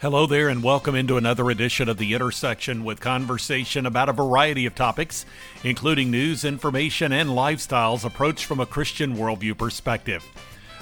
Hello 0.00 0.24
there, 0.24 0.48
and 0.48 0.62
welcome 0.62 0.94
into 0.94 1.18
another 1.18 1.50
edition 1.50 1.86
of 1.86 1.98
The 1.98 2.14
Intersection 2.14 2.84
with 2.84 3.00
conversation 3.00 3.84
about 3.84 4.08
a 4.08 4.14
variety 4.14 4.64
of 4.64 4.74
topics, 4.74 5.26
including 5.62 6.10
news, 6.10 6.42
information, 6.42 7.12
and 7.12 7.28
lifestyles 7.28 8.02
approached 8.02 8.46
from 8.46 8.60
a 8.60 8.64
Christian 8.66 9.14
worldview 9.14 9.58
perspective. 9.58 10.24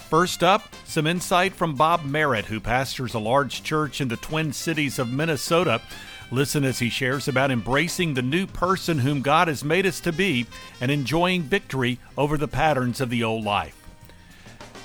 First 0.08 0.44
up, 0.44 0.72
some 0.84 1.08
insight 1.08 1.52
from 1.52 1.74
Bob 1.74 2.04
Merritt, 2.04 2.44
who 2.44 2.60
pastors 2.60 3.12
a 3.12 3.18
large 3.18 3.64
church 3.64 4.00
in 4.00 4.06
the 4.06 4.16
Twin 4.18 4.52
Cities 4.52 5.00
of 5.00 5.10
Minnesota. 5.10 5.82
Listen 6.30 6.62
as 6.62 6.78
he 6.78 6.88
shares 6.88 7.26
about 7.26 7.50
embracing 7.50 8.14
the 8.14 8.22
new 8.22 8.46
person 8.46 9.00
whom 9.00 9.20
God 9.20 9.48
has 9.48 9.64
made 9.64 9.84
us 9.84 9.98
to 9.98 10.12
be 10.12 10.46
and 10.80 10.92
enjoying 10.92 11.42
victory 11.42 11.98
over 12.16 12.36
the 12.36 12.46
patterns 12.46 13.00
of 13.00 13.10
the 13.10 13.24
old 13.24 13.42
life. 13.42 13.77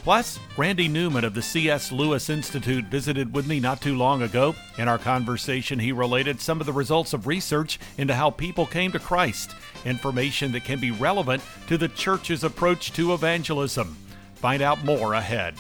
Plus, 0.04 0.38
Randy 0.58 0.90
Newman 0.90 1.24
of 1.24 1.34
the 1.34 1.42
C.S. 1.42 1.90
Lewis 1.90 2.30
Institute 2.30 2.84
visited 2.86 3.34
with 3.34 3.48
me 3.48 3.62
not 3.62 3.80
too 3.80 3.96
long 3.96 4.22
ago. 4.22 4.54
In 4.78 4.90
our 4.90 4.98
conversation, 4.98 5.80
he 5.80 5.94
related 5.94 6.42
some 6.42 6.60
of 6.60 6.66
the 6.66 6.74
results 6.74 7.14
of 7.14 7.26
research 7.26 7.80
into 7.98 8.14
how 8.14 8.30
people 8.30 8.66
came 8.66 8.92
to 8.92 9.00
Christ, 9.00 9.56
information 9.86 10.52
that 10.52 10.66
can 10.66 10.82
be 10.82 10.92
relevant 10.92 11.42
to 11.68 11.78
the 11.78 11.88
church's 11.88 12.44
approach 12.44 12.92
to 12.94 13.14
evangelism. 13.14 13.96
Find 14.36 14.62
out 14.62 14.84
more 14.84 15.14
ahead. 15.14 15.56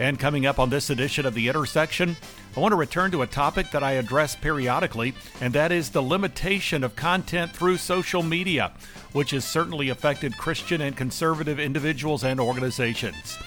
And 0.00 0.18
coming 0.18 0.46
up 0.46 0.58
on 0.58 0.70
this 0.70 0.90
edition 0.90 1.24
of 1.24 1.34
The 1.34 1.46
Intersection, 1.46 2.16
I 2.56 2.60
want 2.60 2.72
to 2.72 2.76
return 2.76 3.12
to 3.12 3.22
a 3.22 3.26
topic 3.28 3.70
that 3.70 3.84
I 3.84 3.92
address 3.92 4.34
periodically, 4.34 5.14
and 5.40 5.54
that 5.54 5.70
is 5.70 5.90
the 5.90 6.02
limitation 6.02 6.82
of 6.82 6.96
content 6.96 7.52
through 7.52 7.76
social 7.76 8.24
media, 8.24 8.72
which 9.12 9.30
has 9.30 9.44
certainly 9.44 9.90
affected 9.90 10.36
Christian 10.36 10.80
and 10.80 10.96
conservative 10.96 11.60
individuals 11.60 12.24
and 12.24 12.40
organizations. 12.40 13.38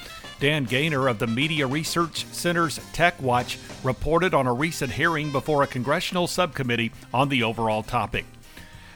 Dan 0.43 0.67
Gainor 0.67 1.09
of 1.09 1.20
the 1.20 1.27
Media 1.27 1.65
Research 1.65 2.25
Center's 2.33 2.77
Tech 2.91 3.21
Watch 3.21 3.57
reported 3.81 4.33
on 4.33 4.45
a 4.45 4.52
recent 4.52 4.91
hearing 4.91 5.31
before 5.31 5.63
a 5.63 5.67
congressional 5.67 6.27
subcommittee 6.27 6.91
on 7.13 7.29
the 7.29 7.43
overall 7.43 7.81
topic. 7.81 8.25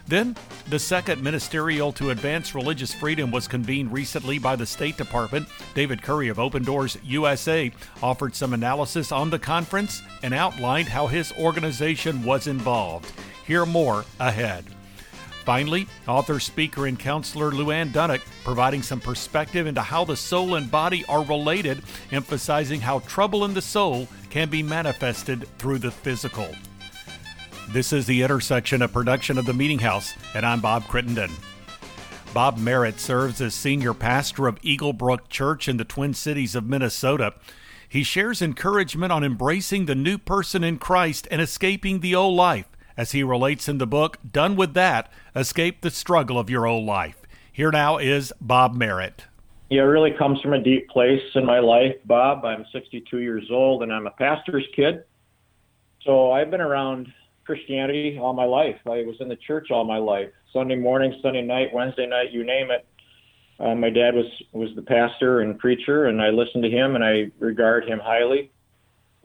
Then, 0.05 0.35
the 0.67 0.77
second 0.77 1.23
ministerial 1.23 1.93
to 1.93 2.09
advance 2.09 2.53
religious 2.53 2.93
freedom 2.93 3.31
was 3.31 3.47
convened 3.47 3.93
recently 3.93 4.39
by 4.39 4.57
the 4.57 4.65
State 4.65 4.97
Department. 4.97 5.47
David 5.73 6.01
Curry 6.01 6.27
of 6.27 6.37
Open 6.37 6.65
Doors 6.65 6.97
USA 7.01 7.71
offered 8.03 8.35
some 8.35 8.51
analysis 8.51 9.13
on 9.13 9.29
the 9.29 9.39
conference 9.39 10.01
and 10.23 10.33
outlined 10.33 10.89
how 10.89 11.07
his 11.07 11.31
organization 11.39 12.25
was 12.25 12.47
involved. 12.47 13.09
Hear 13.45 13.65
more 13.65 14.03
ahead. 14.19 14.65
Finally, 15.47 15.87
author, 16.09 16.41
speaker, 16.41 16.87
and 16.87 16.99
counselor 16.99 17.51
Luann 17.51 17.93
Dunnuck 17.93 18.19
providing 18.43 18.81
some 18.81 18.99
perspective 18.99 19.65
into 19.65 19.79
how 19.79 20.03
the 20.03 20.17
soul 20.17 20.55
and 20.55 20.69
body 20.69 21.05
are 21.05 21.23
related, 21.23 21.81
emphasizing 22.11 22.81
how 22.81 22.99
trouble 22.99 23.45
in 23.45 23.53
the 23.53 23.61
soul 23.61 24.09
can 24.29 24.49
be 24.49 24.61
manifested 24.61 25.47
through 25.57 25.77
the 25.77 25.89
physical. 25.89 26.49
This 27.69 27.93
is 27.93 28.05
the 28.05 28.23
intersection 28.23 28.81
of 28.81 28.91
production 28.91 29.37
of 29.37 29.45
the 29.45 29.53
Meeting 29.53 29.79
House, 29.79 30.15
and 30.35 30.45
I'm 30.45 30.59
Bob 30.59 30.83
Crittenden. 30.89 31.31
Bob 32.33 32.57
Merritt 32.57 32.99
serves 32.99 33.39
as 33.39 33.55
senior 33.55 33.93
pastor 33.93 34.47
of 34.47 34.61
Eaglebrook 34.63 35.29
Church 35.29 35.69
in 35.69 35.77
the 35.77 35.85
Twin 35.85 36.13
Cities 36.13 36.55
of 36.55 36.65
Minnesota. 36.65 37.33
He 37.87 38.03
shares 38.03 38.41
encouragement 38.41 39.13
on 39.13 39.23
embracing 39.23 39.85
the 39.85 39.95
new 39.95 40.17
person 40.17 40.65
in 40.65 40.77
Christ 40.77 41.25
and 41.31 41.41
escaping 41.41 42.01
the 42.01 42.15
old 42.15 42.35
life 42.35 42.67
as 42.97 43.11
he 43.11 43.23
relates 43.23 43.69
in 43.69 43.77
the 43.77 43.87
book, 43.87 44.17
Done 44.29 44.55
with 44.55 44.73
That 44.73 45.11
Escape 45.35 45.81
the 45.81 45.91
Struggle 45.91 46.39
of 46.39 46.49
Your 46.49 46.65
Old 46.65 46.85
Life. 46.85 47.21
Here 47.53 47.71
now 47.71 47.97
is 47.97 48.33
Bob 48.41 48.75
Merritt. 48.75 49.25
Yeah, 49.69 49.81
it 49.81 49.85
really 49.85 50.11
comes 50.11 50.41
from 50.41 50.53
a 50.53 50.61
deep 50.61 50.89
place 50.89 51.21
in 51.35 51.45
my 51.45 51.59
life, 51.59 51.95
Bob. 52.05 52.43
I'm 52.43 52.65
62 52.71 53.19
years 53.19 53.47
old 53.51 53.83
and 53.83 53.93
I'm 53.93 54.07
a 54.07 54.11
pastor's 54.11 54.65
kid. 54.75 55.03
So 56.03 56.31
I've 56.31 56.49
been 56.49 56.61
around 56.61 57.11
Christianity 57.45 58.17
all 58.19 58.33
my 58.33 58.45
life. 58.45 58.77
I 58.85 59.03
was 59.03 59.17
in 59.19 59.27
the 59.27 59.35
church 59.35 59.71
all 59.71 59.83
my 59.83 59.97
life. 59.97 60.29
Sunday 60.53 60.75
morning, 60.75 61.17
Sunday 61.21 61.41
night, 61.41 61.73
Wednesday 61.73 62.07
night, 62.07 62.31
you 62.31 62.45
name 62.45 62.71
it. 62.71 62.85
Uh, 63.59 63.75
my 63.75 63.89
dad 63.89 64.13
was 64.13 64.25
was 64.51 64.69
the 64.75 64.83
pastor 64.83 65.41
and 65.41 65.57
preacher, 65.57 66.05
and 66.05 66.21
I 66.21 66.29
listened 66.29 66.63
to 66.63 66.69
him 66.69 66.95
and 66.95 67.03
I 67.03 67.31
regard 67.39 67.87
him 67.87 67.99
highly. 67.99 68.51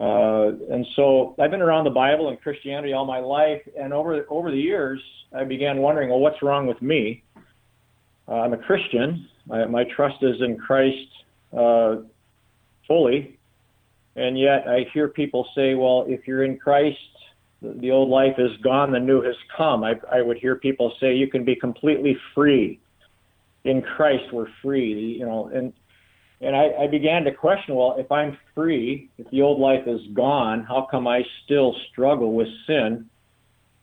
Uh, 0.03 0.51
and 0.69 0.85
so 0.97 1.33
I've 1.39 1.51
been 1.51 1.61
around 1.61 1.85
the 1.85 1.97
Bible 2.05 2.27
and 2.27 2.41
Christianity 2.41 2.91
all 2.91 3.05
my 3.05 3.19
life, 3.19 3.61
and 3.79 3.93
over 3.93 4.25
over 4.29 4.51
the 4.51 4.57
years, 4.57 4.99
I 5.33 5.45
began 5.45 5.77
wondering, 5.77 6.09
well, 6.09 6.19
what's 6.19 6.41
wrong 6.41 6.67
with 6.67 6.81
me? 6.81 7.23
Uh, 8.27 8.41
I'm 8.43 8.51
a 8.51 8.57
Christian. 8.57 9.29
I, 9.49 9.63
my 9.65 9.85
trust 9.95 10.17
is 10.21 10.41
in 10.41 10.57
Christ 10.57 11.07
uh, 11.57 11.95
fully, 12.85 13.39
and 14.17 14.37
yet 14.37 14.67
I 14.67 14.87
hear 14.93 15.07
people 15.07 15.47
say, 15.55 15.73
well, 15.75 16.03
if 16.09 16.27
you're 16.27 16.43
in 16.43 16.57
Christ, 16.57 16.97
the, 17.61 17.73
the 17.79 17.91
old 17.91 18.09
life 18.09 18.35
is 18.37 18.51
gone, 18.61 18.91
the 18.91 18.99
new 18.99 19.21
has 19.21 19.37
come. 19.55 19.85
I, 19.85 19.93
I 20.11 20.21
would 20.21 20.37
hear 20.37 20.57
people 20.57 20.93
say 20.99 21.15
you 21.15 21.29
can 21.29 21.45
be 21.45 21.55
completely 21.55 22.17
free. 22.35 22.81
In 23.63 23.81
Christ, 23.81 24.25
we're 24.33 24.51
free. 24.61 24.91
You 25.19 25.25
know, 25.25 25.49
and 25.53 25.71
and 26.43 26.55
I, 26.55 26.83
I 26.83 26.87
began 26.87 27.23
to 27.23 27.31
question, 27.31 27.75
well, 27.75 27.95
if 27.97 28.11
I'm 28.11 28.37
free, 28.53 29.09
if 29.17 29.29
the 29.31 29.41
old 29.41 29.59
life 29.59 29.87
is 29.87 30.01
gone, 30.13 30.63
how 30.63 30.87
come 30.89 31.07
I 31.07 31.23
still 31.45 31.75
struggle 31.91 32.33
with 32.33 32.49
sin? 32.67 33.09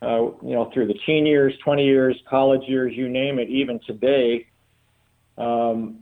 Uh, 0.03 0.31
you 0.43 0.55
know, 0.55 0.71
through 0.73 0.87
the 0.87 0.99
teen 1.07 1.27
years, 1.27 1.55
20 1.65 1.85
years, 1.85 2.17
college 2.29 2.63
years, 2.69 2.93
you 2.95 3.09
name 3.09 3.39
it, 3.39 3.49
even 3.49 3.81
today, 3.87 4.47
um, 5.37 6.01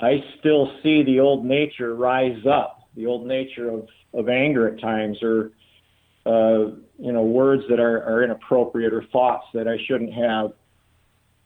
I 0.00 0.24
still 0.38 0.70
see 0.82 1.02
the 1.02 1.20
old 1.20 1.44
nature 1.44 1.94
rise 1.94 2.44
up, 2.46 2.88
the 2.96 3.06
old 3.06 3.26
nature 3.26 3.70
of, 3.70 3.88
of 4.14 4.28
anger 4.28 4.68
at 4.68 4.80
times, 4.80 5.18
or 5.22 5.50
uh, 6.26 6.72
you 6.98 7.12
know, 7.12 7.22
words 7.22 7.62
that 7.70 7.80
are, 7.80 8.02
are 8.04 8.22
inappropriate 8.22 8.92
or 8.92 9.04
thoughts 9.12 9.46
that 9.54 9.66
I 9.66 9.78
shouldn't 9.86 10.12
have. 10.12 10.52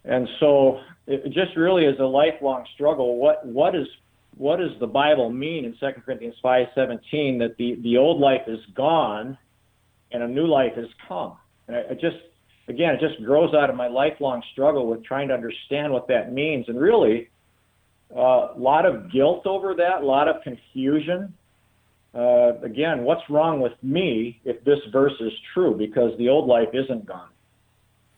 And 0.05 0.29
so 0.41 0.81
it 1.07 1.33
just 1.33 1.57
really 1.57 1.85
is 1.85 1.99
a 2.01 2.05
lifelong 2.05 2.67
struggle. 2.75 3.17
What 3.17 3.47
what 3.47 3.75
is 3.75 3.87
what 4.37 4.59
does 4.59 4.71
the 4.81 4.87
Bible 4.87 5.31
mean 5.31 5.65
in 5.65 5.77
2 5.79 6.03
Corinthians 6.05 6.37
5:17 6.43 7.39
that 7.39 7.57
the 7.59 7.77
the 7.83 7.97
old 7.97 8.21
life 8.21 8.43
is 8.47 8.59
gone 8.75 9.37
and 10.11 10.23
a 10.23 10.29
new 10.29 10.47
life 10.47 10.75
has 10.77 10.89
come? 11.07 11.37
And 11.69 11.77
I, 11.77 11.81
I 11.91 11.95
just 11.95 12.17
again, 12.69 12.95
it 12.95 13.01
just 13.01 13.23
grows 13.25 13.55
out 13.55 13.71
of 13.71 13.77
my 13.77 13.89
lifelong 13.89 14.43
struggle 14.53 14.87
with 14.87 15.05
trying 15.05 15.29
to 15.29 15.35
understand 15.35 15.93
what 15.93 16.09
that 16.09 16.33
means, 16.33 16.69
and 16.69 16.81
really 16.81 17.29
a 18.15 18.19
uh, 18.19 18.55
lot 18.57 18.85
of 18.85 19.11
guilt 19.11 19.47
over 19.47 19.75
that, 19.75 20.03
a 20.03 20.07
lot 20.07 20.29
of 20.29 20.43
confusion. 20.43 21.33
Uh, 22.15 22.59
again, 22.63 23.05
what's 23.05 23.23
wrong 23.31 23.61
with 23.61 23.73
me 23.83 24.39
if 24.45 24.63
this 24.65 24.79
verse 24.93 25.19
is 25.21 25.33
true? 25.55 25.75
Because 25.77 26.17
the 26.19 26.29
old 26.29 26.47
life 26.47 26.69
isn't 26.75 27.07
gone. 27.07 27.32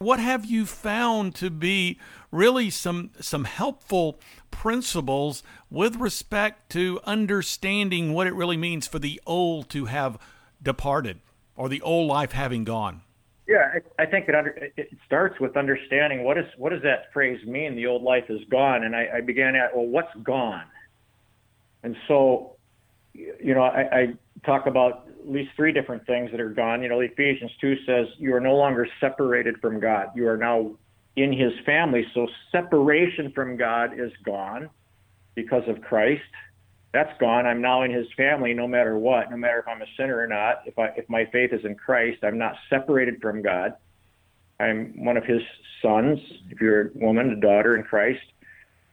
What 0.05 0.21
have 0.21 0.45
you 0.45 0.67
found 0.67 1.35
to 1.37 1.49
be 1.49 1.99
really 2.31 2.69
some 2.69 3.13
some 3.21 3.45
helpful 3.45 4.21
principles 4.51 5.43
with 5.71 5.97
respect 5.97 6.71
to 6.73 7.01
understanding 7.05 8.13
what 8.13 8.27
it 8.27 8.35
really 8.35 8.59
means 8.59 8.87
for 8.87 8.99
the 8.99 9.19
old 9.25 9.71
to 9.71 9.87
have 9.87 10.19
departed 10.63 11.21
or 11.57 11.71
the 11.71 11.81
old 11.81 12.07
life 12.07 12.33
having 12.33 12.65
gone? 12.65 13.01
Yeah, 13.47 13.79
I, 13.99 14.05
think 14.05 14.29
it, 14.29 14.35
under, 14.35 14.51
it 14.77 14.91
starts 15.07 15.41
with 15.41 15.57
understanding 15.57 16.23
what 16.23 16.37
is 16.37 16.45
what 16.59 16.69
does 16.69 16.83
that 16.83 17.11
phrase 17.15 17.43
mean? 17.47 17.75
The 17.75 17.87
old 17.87 18.03
life 18.03 18.25
is 18.29 18.43
gone, 18.51 18.85
and 18.85 18.95
I, 18.95 19.09
I 19.17 19.21
began 19.23 19.57
at 19.57 19.75
well, 19.75 19.87
what's 19.87 20.15
gone? 20.23 20.67
And 21.83 21.97
so, 22.07 22.57
you 23.15 23.55
know, 23.55 23.63
I, 23.63 23.81
I 23.91 24.15
talk 24.45 24.67
about 24.67 25.09
at 25.25 25.31
least 25.31 25.51
three 25.57 25.73
different 25.73 26.07
things 26.07 26.31
that 26.31 26.41
are 26.41 26.51
gone. 26.51 26.83
You 26.83 26.89
know, 26.89 27.01
Ephesians 27.01 27.51
2 27.61 27.77
says 27.87 28.07
you 28.19 28.35
are 28.35 28.41
no 28.41 28.55
longer 28.55 28.87
separated 29.01 29.59
from 29.61 29.81
God. 29.81 30.09
You 30.15 30.29
are 30.29 30.37
now 30.37 30.73
in 31.17 31.33
his 31.33 31.53
family. 31.65 32.07
So 32.15 32.29
separation 32.53 33.33
from 33.33 33.57
God 33.57 33.99
is 33.99 34.13
gone 34.25 34.69
because 35.35 35.63
of 35.69 35.81
Christ. 35.81 36.23
That's 36.93 37.17
gone. 37.19 37.47
I'm 37.47 37.61
now 37.61 37.83
in 37.83 37.91
his 37.91 38.07
family 38.17 38.55
no 38.55 38.69
matter 38.69 38.99
what, 38.99 39.31
no 39.31 39.37
matter 39.37 39.59
if 39.59 39.67
I'm 39.67 39.83
a 39.83 39.87
sinner 39.97 40.19
or 40.19 40.27
not. 40.27 40.63
If 40.67 40.79
I 40.79 40.87
if 40.97 41.09
my 41.09 41.25
faith 41.27 41.53
is 41.53 41.65
in 41.65 41.75
Christ, 41.75 42.23
I'm 42.23 42.39
not 42.39 42.55
separated 42.71 43.21
from 43.21 43.43
God. 43.43 43.75
I'm 44.61 45.05
one 45.05 45.17
of 45.17 45.25
his 45.25 45.43
sons. 45.83 46.21
If 46.51 46.61
you're 46.61 46.89
a 46.89 46.91
woman, 46.95 47.31
a 47.31 47.37
daughter 47.37 47.77
in 47.77 47.83
Christ. 47.83 48.23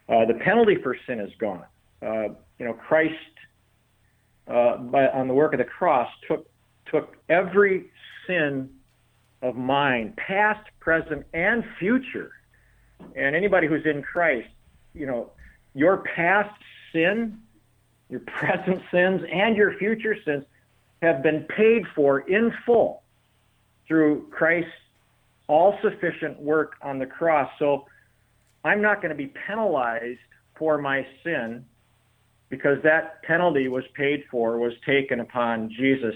Uh, 0.09 0.25
the 0.25 0.33
penalty 0.33 0.77
for 0.81 0.97
sin 1.05 1.19
is 1.19 1.31
gone. 1.39 1.63
Uh, 2.01 2.29
you 2.57 2.65
know, 2.65 2.73
Christ 2.73 3.13
uh, 4.51 4.77
by, 4.77 5.07
on 5.07 5.27
the 5.27 5.33
work 5.33 5.53
of 5.53 5.59
the 5.59 5.65
cross 5.65 6.09
took 6.27 6.47
took 6.91 7.15
every 7.29 7.89
sin 8.27 8.69
of 9.41 9.55
mine, 9.55 10.13
past, 10.17 10.67
present, 10.79 11.25
and 11.33 11.63
future. 11.79 12.31
And 13.15 13.35
anybody 13.35 13.67
who's 13.67 13.85
in 13.85 14.03
Christ, 14.03 14.49
you 14.93 15.05
know, 15.05 15.31
your 15.73 15.97
past 16.15 16.53
sin, 16.91 17.39
your 18.09 18.19
present 18.19 18.81
sins, 18.91 19.21
and 19.31 19.55
your 19.55 19.77
future 19.77 20.15
sins 20.25 20.43
have 21.01 21.23
been 21.23 21.45
paid 21.55 21.83
for 21.95 22.19
in 22.19 22.53
full 22.65 23.03
through 23.87 24.27
Christ's 24.31 24.69
all 25.47 25.77
sufficient 25.81 26.39
work 26.39 26.73
on 26.81 26.99
the 26.99 27.05
cross. 27.05 27.49
So 27.57 27.85
I'm 28.63 28.81
not 28.81 29.01
going 29.01 29.09
to 29.09 29.15
be 29.15 29.33
penalized 29.47 30.19
for 30.57 30.77
my 30.77 31.05
sin 31.23 31.65
because 32.51 32.77
that 32.83 33.23
penalty 33.23 33.69
was 33.69 33.83
paid 33.95 34.25
for, 34.29 34.59
was 34.59 34.73
taken 34.85 35.21
upon 35.21 35.71
Jesus 35.75 36.13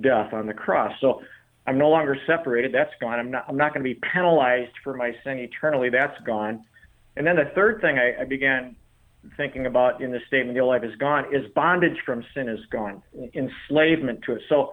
death 0.00 0.32
on 0.32 0.46
the 0.46 0.54
cross. 0.54 0.92
So 1.00 1.20
I'm 1.66 1.76
no 1.76 1.90
longer 1.90 2.16
separated. 2.26 2.72
That's 2.72 2.94
gone. 3.00 3.18
I'm 3.18 3.30
not. 3.30 3.44
I'm 3.46 3.58
not 3.58 3.74
going 3.74 3.84
to 3.84 3.94
be 3.94 4.00
penalized 4.12 4.72
for 4.82 4.96
my 4.96 5.12
sin 5.22 5.38
eternally. 5.38 5.90
That's 5.90 6.18
gone. 6.24 6.64
And 7.16 7.26
then 7.26 7.36
the 7.36 7.50
third 7.54 7.82
thing 7.82 7.98
I, 7.98 8.22
I 8.22 8.24
began 8.24 8.76
thinking 9.36 9.66
about 9.66 10.00
in 10.00 10.12
the 10.12 10.20
statement, 10.28 10.54
"The 10.54 10.60
old 10.60 10.70
life 10.70 10.88
is 10.88 10.96
gone," 10.96 11.26
is 11.34 11.44
bondage 11.54 11.98
from 12.06 12.24
sin 12.32 12.48
is 12.48 12.64
gone, 12.70 13.02
enslavement 13.34 14.22
to 14.26 14.34
it. 14.36 14.42
So, 14.48 14.72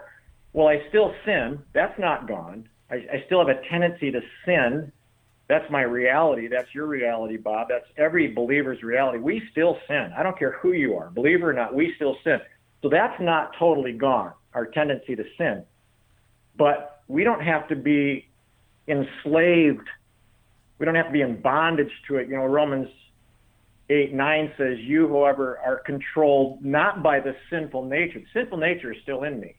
well, 0.53 0.67
I 0.67 0.87
still 0.87 1.13
sin. 1.25 1.59
That's 1.73 1.99
not 1.99 2.27
gone. 2.29 2.69
I, 2.89 2.95
I 2.95 3.23
still 3.25 3.39
have 3.45 3.49
a 3.49 3.59
tendency 3.67 4.11
to 4.11 4.21
sin. 4.45 4.91
That's 5.47 5.69
my 5.69 5.81
reality. 5.81 6.47
That's 6.47 6.67
your 6.73 6.87
reality, 6.87 7.37
Bob. 7.37 7.67
That's 7.69 7.85
every 7.97 8.27
believer's 8.27 8.81
reality. 8.81 9.19
We 9.19 9.43
still 9.51 9.77
sin. 9.87 10.11
I 10.17 10.23
don't 10.23 10.37
care 10.37 10.53
who 10.61 10.71
you 10.71 10.95
are, 10.95 11.11
believer 11.11 11.49
or 11.49 11.53
not. 11.53 11.73
We 11.73 11.93
still 11.95 12.17
sin. 12.23 12.39
So 12.81 12.89
that's 12.89 13.19
not 13.21 13.51
totally 13.59 13.93
gone. 13.93 14.33
Our 14.53 14.65
tendency 14.65 15.15
to 15.15 15.23
sin, 15.37 15.63
but 16.57 17.01
we 17.07 17.23
don't 17.23 17.41
have 17.41 17.67
to 17.67 17.75
be 17.75 18.27
enslaved. 18.87 19.87
We 20.79 20.85
don't 20.85 20.95
have 20.95 21.07
to 21.07 21.11
be 21.11 21.21
in 21.21 21.41
bondage 21.41 21.91
to 22.07 22.17
it. 22.17 22.29
You 22.29 22.37
know, 22.37 22.45
Romans 22.45 22.87
8 23.89 24.13
9 24.13 24.53
says, 24.57 24.77
You, 24.79 25.07
however, 25.09 25.59
are 25.63 25.79
controlled 25.79 26.63
not 26.63 27.03
by 27.03 27.19
the 27.19 27.35
sinful 27.49 27.85
nature. 27.85 28.19
The 28.19 28.39
sinful 28.39 28.57
nature 28.57 28.93
is 28.93 28.97
still 29.03 29.23
in 29.23 29.39
me, 29.39 29.55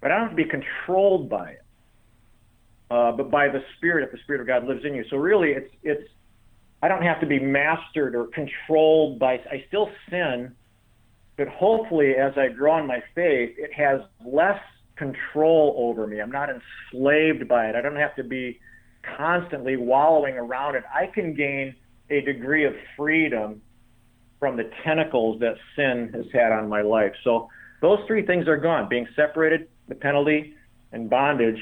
but 0.00 0.10
I 0.10 0.16
don't 0.16 0.28
have 0.28 0.36
to 0.36 0.42
be 0.44 0.48
controlled 0.48 1.28
by 1.28 1.50
it, 1.50 1.64
uh, 2.90 3.12
but 3.12 3.30
by 3.30 3.48
the 3.48 3.62
Spirit, 3.76 4.04
if 4.04 4.12
the 4.12 4.18
Spirit 4.24 4.40
of 4.40 4.46
God 4.46 4.64
lives 4.64 4.84
in 4.84 4.94
you. 4.94 5.04
So 5.10 5.16
really, 5.16 5.50
it's, 5.50 5.72
it's, 5.82 6.08
I 6.82 6.88
don't 6.88 7.02
have 7.02 7.20
to 7.20 7.26
be 7.26 7.38
mastered 7.38 8.14
or 8.14 8.26
controlled 8.26 9.18
by, 9.18 9.34
I 9.34 9.64
still 9.68 9.90
sin, 10.10 10.54
but 11.36 11.48
hopefully, 11.48 12.14
as 12.14 12.32
I 12.36 12.48
grow 12.48 12.78
in 12.78 12.86
my 12.86 13.02
faith, 13.14 13.56
it 13.58 13.72
has 13.74 14.00
less 14.24 14.60
control 14.96 15.74
over 15.76 16.06
me. 16.06 16.20
I'm 16.20 16.30
not 16.30 16.48
enslaved 16.48 17.46
by 17.48 17.66
it. 17.66 17.76
I 17.76 17.82
don't 17.82 17.96
have 17.96 18.16
to 18.16 18.24
be 18.24 18.58
constantly 19.16 19.76
wallowing 19.76 20.36
around 20.36 20.74
it. 20.76 20.84
I 20.92 21.06
can 21.06 21.34
gain 21.34 21.74
a 22.08 22.20
degree 22.22 22.64
of 22.64 22.72
freedom 22.96 23.60
from 24.38 24.56
the 24.56 24.70
tentacles 24.84 25.40
that 25.40 25.56
sin 25.74 26.10
has 26.14 26.26
had 26.32 26.52
on 26.52 26.68
my 26.68 26.82
life. 26.82 27.12
So 27.24 27.48
those 27.80 27.98
three 28.06 28.24
things 28.24 28.48
are 28.48 28.56
gone 28.56 28.88
being 28.88 29.06
separated, 29.16 29.68
the 29.88 29.94
penalty, 29.94 30.54
and 30.92 31.10
bondage. 31.10 31.60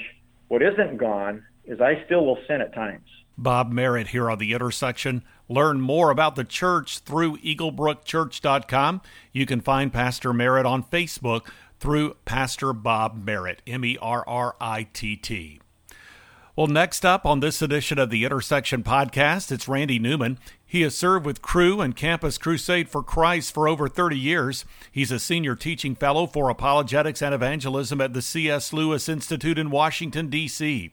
What 0.55 0.63
isn't 0.63 0.99
gone 0.99 1.43
is 1.65 1.81
I 1.81 2.05
still 2.05 2.25
will 2.25 2.39
sin 2.47 2.61
at 2.61 2.73
times. 2.73 3.09
Bob 3.37 3.73
Merritt 3.73 4.07
here 4.07 4.31
on 4.31 4.39
the 4.39 4.53
intersection. 4.53 5.25
Learn 5.49 5.81
more 5.81 6.11
about 6.11 6.37
the 6.37 6.45
church 6.45 7.01
through 7.01 7.39
eaglebrookchurch.com. 7.39 9.01
You 9.33 9.47
can 9.47 9.61
find 9.61 9.93
Pastor 9.93 10.33
Merritt 10.33 10.65
on 10.65 10.85
Facebook 10.85 11.49
through 11.81 12.15
Pastor 12.25 12.73
Bob 12.73 13.17
Merritt, 13.17 13.63
M 13.67 13.85
E 13.85 13.99
R 14.01 14.23
R 14.29 14.55
I 14.61 14.87
T 14.93 15.17
T. 15.17 15.59
Well, 16.57 16.69
next 16.69 17.05
up 17.05 17.27
on 17.27 17.41
this 17.41 17.61
edition 17.63 17.99
of 17.99 18.11
the 18.11 18.25
Intersection 18.25 18.85
podcast, 18.85 19.51
it's 19.51 19.67
Randy 19.67 19.99
Newman. 19.99 20.39
He 20.65 20.83
has 20.83 20.95
served 20.95 21.27
with 21.27 21.43
Cru 21.43 21.81
and 21.81 21.97
Campus 21.97 22.39
Crusade 22.39 22.89
for 22.89 23.03
Christ 23.03 23.53
for 23.53 23.67
over 23.67 23.89
30 23.89 24.17
years. 24.17 24.65
He's 24.93 25.11
a 25.11 25.19
senior 25.19 25.57
teaching 25.57 25.97
fellow 25.97 26.29
for 26.29 26.49
apologetics 26.49 27.23
and 27.23 27.35
evangelism 27.35 28.01
at 28.01 28.15
the 28.15 28.23
C.S. 28.23 28.73
Lewis 28.73 29.09
Institute 29.09 29.59
in 29.59 29.73
Washington, 29.73 30.29
D.C. 30.29 30.93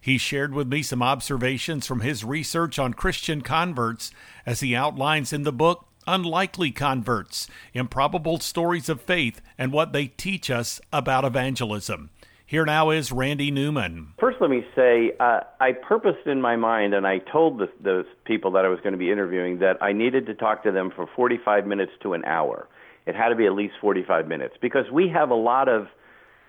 He 0.00 0.16
shared 0.16 0.54
with 0.54 0.68
me 0.68 0.80
some 0.80 1.02
observations 1.02 1.88
from 1.88 2.02
his 2.02 2.24
research 2.24 2.78
on 2.78 2.94
Christian 2.94 3.40
converts 3.40 4.12
as 4.46 4.60
he 4.60 4.76
outlines 4.76 5.32
in 5.32 5.42
the 5.42 5.50
book 5.50 5.86
Unlikely 6.06 6.70
Converts 6.70 7.48
Improbable 7.74 8.38
Stories 8.38 8.88
of 8.88 9.00
Faith 9.00 9.40
and 9.58 9.72
What 9.72 9.92
They 9.92 10.06
Teach 10.06 10.52
Us 10.52 10.80
About 10.92 11.24
Evangelism. 11.24 12.10
Here 12.50 12.64
now 12.64 12.90
is 12.90 13.12
Randy 13.12 13.52
Newman. 13.52 14.12
First, 14.18 14.38
let 14.40 14.50
me 14.50 14.66
say 14.74 15.12
uh, 15.20 15.38
I 15.60 15.70
purposed 15.70 16.26
in 16.26 16.40
my 16.40 16.56
mind, 16.56 16.94
and 16.94 17.06
I 17.06 17.18
told 17.18 17.60
the, 17.60 17.68
the 17.80 18.04
people 18.24 18.50
that 18.50 18.64
I 18.64 18.68
was 18.68 18.80
going 18.80 18.90
to 18.90 18.98
be 18.98 19.08
interviewing 19.08 19.60
that 19.60 19.80
I 19.80 19.92
needed 19.92 20.26
to 20.26 20.34
talk 20.34 20.64
to 20.64 20.72
them 20.72 20.90
for 20.96 21.08
45 21.14 21.64
minutes 21.64 21.92
to 22.02 22.12
an 22.12 22.24
hour. 22.24 22.66
It 23.06 23.14
had 23.14 23.28
to 23.28 23.36
be 23.36 23.46
at 23.46 23.52
least 23.52 23.74
45 23.80 24.26
minutes 24.26 24.56
because 24.60 24.90
we 24.90 25.08
have 25.10 25.30
a 25.30 25.36
lot 25.36 25.68
of 25.68 25.86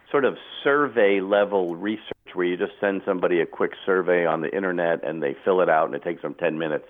sort 0.10 0.26
of 0.26 0.38
survey 0.64 1.22
level 1.22 1.76
research 1.76 2.34
where 2.34 2.48
you 2.48 2.58
just 2.58 2.74
send 2.82 3.04
somebody 3.06 3.40
a 3.40 3.46
quick 3.46 3.74
survey 3.86 4.26
on 4.26 4.42
the 4.42 4.50
internet 4.50 5.08
and 5.08 5.22
they 5.22 5.36
fill 5.46 5.62
it 5.62 5.70
out 5.70 5.86
and 5.86 5.94
it 5.94 6.04
takes 6.04 6.24
them 6.24 6.34
10 6.34 6.58
minutes. 6.58 6.86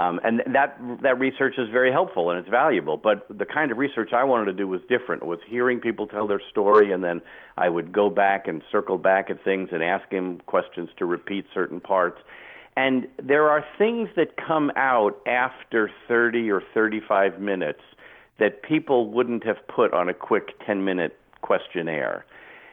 Um, 0.00 0.20
and 0.22 0.42
that 0.54 0.78
that 1.02 1.18
research 1.18 1.54
is 1.58 1.68
very 1.70 1.92
helpful 1.92 2.30
and 2.30 2.38
it's 2.38 2.48
valuable. 2.48 2.96
But 2.96 3.26
the 3.28 3.44
kind 3.44 3.70
of 3.70 3.78
research 3.78 4.10
I 4.12 4.24
wanted 4.24 4.46
to 4.46 4.52
do 4.52 4.66
was 4.66 4.80
different. 4.88 5.22
It 5.22 5.26
was 5.26 5.40
hearing 5.46 5.80
people 5.80 6.06
tell 6.06 6.26
their 6.26 6.40
story, 6.50 6.92
and 6.92 7.04
then 7.04 7.20
I 7.56 7.68
would 7.68 7.92
go 7.92 8.08
back 8.08 8.46
and 8.46 8.62
circle 8.70 8.98
back 8.98 9.30
at 9.30 9.42
things 9.44 9.70
and 9.72 9.82
ask 9.82 10.10
him 10.10 10.40
questions 10.46 10.88
to 10.98 11.04
repeat 11.06 11.44
certain 11.52 11.80
parts. 11.80 12.18
And 12.76 13.08
there 13.22 13.48
are 13.50 13.64
things 13.76 14.08
that 14.16 14.36
come 14.36 14.70
out 14.76 15.20
after 15.26 15.90
30 16.08 16.50
or 16.50 16.62
35 16.72 17.40
minutes 17.40 17.80
that 18.38 18.62
people 18.62 19.10
wouldn't 19.10 19.44
have 19.44 19.56
put 19.68 19.92
on 19.92 20.08
a 20.08 20.14
quick 20.14 20.58
10 20.66 20.84
minute 20.84 21.18
questionnaire. 21.42 22.24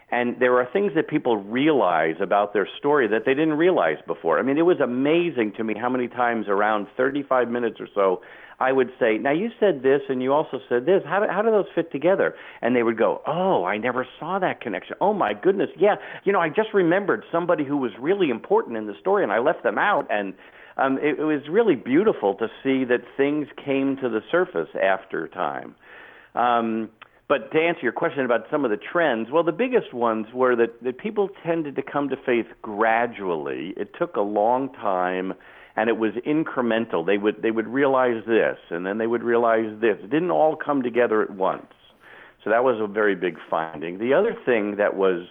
And 0.10 0.40
there 0.40 0.58
are 0.58 0.68
things 0.72 0.94
that 0.96 1.10
people 1.10 1.38
realize 1.38 2.16
about 2.22 2.54
their 2.54 2.68
story 2.78 3.08
that 3.10 3.24
they 3.26 3.34
didn't 3.34 3.56
realize 3.56 3.98
before. 4.08 4.40
I 4.40 4.42
mean, 4.42 4.58
it 4.58 4.66
was 4.66 4.80
amazing 4.80 5.54
to 5.58 5.64
me 5.64 5.76
how 5.80 5.90
many 5.90 6.08
times 6.08 6.48
around 6.48 6.88
35 6.96 7.50
minutes 7.50 7.78
or 7.82 7.88
so 7.94 8.22
I 8.60 8.72
would 8.72 8.92
say, 9.00 9.18
Now 9.18 9.32
you 9.32 9.50
said 9.60 9.84
this 9.84 10.02
and 10.10 10.22
you 10.22 10.34
also 10.34 10.60
said 10.68 10.86
this. 10.86 11.04
How 11.06 11.20
do, 11.20 11.28
how 11.32 11.42
do 11.42 11.52
those 11.52 11.68
fit 11.76 11.92
together? 11.92 12.34
And 12.62 12.76
they 12.76 12.84
would 12.84 12.98
go, 12.98 13.22
Oh, 13.28 13.66
I 13.66 13.78
never 13.78 14.08
saw 14.20 14.40
that 14.40 14.62
connection. 14.62 14.96
Oh 15.00 15.14
my 15.14 15.34
goodness. 15.34 15.70
Yeah. 15.78 15.96
You 16.24 16.34
know, 16.34 16.40
I 16.40 16.50
just 16.50 16.74
remembered 16.74 17.24
somebody 17.32 17.66
who 17.66 17.78
was 17.78 17.92
really 18.00 18.30
important 18.30 18.78
in 18.78 18.88
the 18.88 18.96
story 19.00 19.24
and 19.24 19.32
I 19.32 19.40
left 19.40 19.64
them 19.64 19.78
out. 19.78 20.08
And 20.10 20.34
um, 20.78 20.98
it, 20.98 21.20
it 21.20 21.24
was 21.24 21.42
really 21.50 21.76
beautiful 21.76 22.34
to 22.36 22.48
see 22.64 22.84
that 22.86 23.02
things 23.16 23.48
came 23.64 23.96
to 23.98 24.10
the 24.10 24.22
surface 24.32 24.70
after 24.82 25.28
time. 25.28 25.76
Um, 26.34 26.90
but 27.28 27.52
to 27.52 27.60
answer 27.60 27.82
your 27.82 27.92
question 27.92 28.24
about 28.24 28.46
some 28.50 28.64
of 28.64 28.72
the 28.72 28.78
trends, 28.78 29.30
well, 29.32 29.44
the 29.44 29.52
biggest 29.52 29.94
ones 29.94 30.28
were 30.34 30.56
that, 30.56 30.82
that 30.84 30.98
people 30.98 31.30
tended 31.46 31.76
to 31.76 31.82
come 31.82 32.08
to 32.10 32.16
faith 32.26 32.46
gradually. 32.62 33.74
It 33.76 33.92
took 34.00 34.16
a 34.16 34.22
long 34.22 34.72
time, 34.74 35.34
and 35.76 35.90
it 35.90 35.98
was 35.98 36.14
incremental. 36.26 37.06
They 37.06 37.18
would 37.18 37.42
they 37.42 37.52
would 37.52 37.68
realize 37.68 38.24
this, 38.26 38.58
and 38.70 38.86
then 38.86 38.98
they 38.98 39.08
would 39.08 39.24
realize 39.24 39.80
this. 39.82 39.98
It 40.02 40.10
didn't 40.10 40.32
all 40.32 40.56
come 40.56 40.82
together 40.84 41.22
at 41.22 41.32
once. 41.32 41.74
So 42.44 42.50
that 42.50 42.64
was 42.64 42.80
a 42.80 42.88
very 42.88 43.16
big 43.16 43.38
finding. 43.50 43.98
The 43.98 44.14
other 44.14 44.34
thing 44.46 44.78
that 44.78 44.96
was 44.96 45.28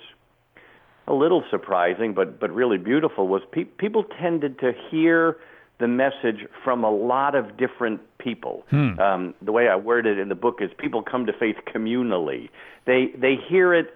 a 1.08 1.14
little 1.14 1.44
surprising, 1.50 2.12
but 2.12 2.38
but 2.38 2.50
really 2.50 2.78
beautiful, 2.78 3.26
was 3.26 3.42
pe- 3.52 3.64
people 3.64 4.04
tended 4.20 4.58
to 4.58 4.72
hear 4.90 5.38
the 5.78 5.88
message 5.88 6.46
from 6.64 6.84
a 6.84 6.90
lot 6.90 7.34
of 7.34 7.56
different 7.56 8.00
people. 8.18 8.64
Hmm. 8.70 8.98
Um, 8.98 9.34
the 9.42 9.52
way 9.52 9.68
I 9.68 9.76
word 9.76 10.06
it 10.06 10.18
in 10.18 10.28
the 10.28 10.34
book 10.34 10.58
is 10.60 10.70
people 10.78 11.02
come 11.02 11.26
to 11.26 11.32
faith 11.32 11.56
communally. 11.72 12.48
They 12.86 13.12
they 13.20 13.36
hear 13.48 13.74
it 13.74 13.94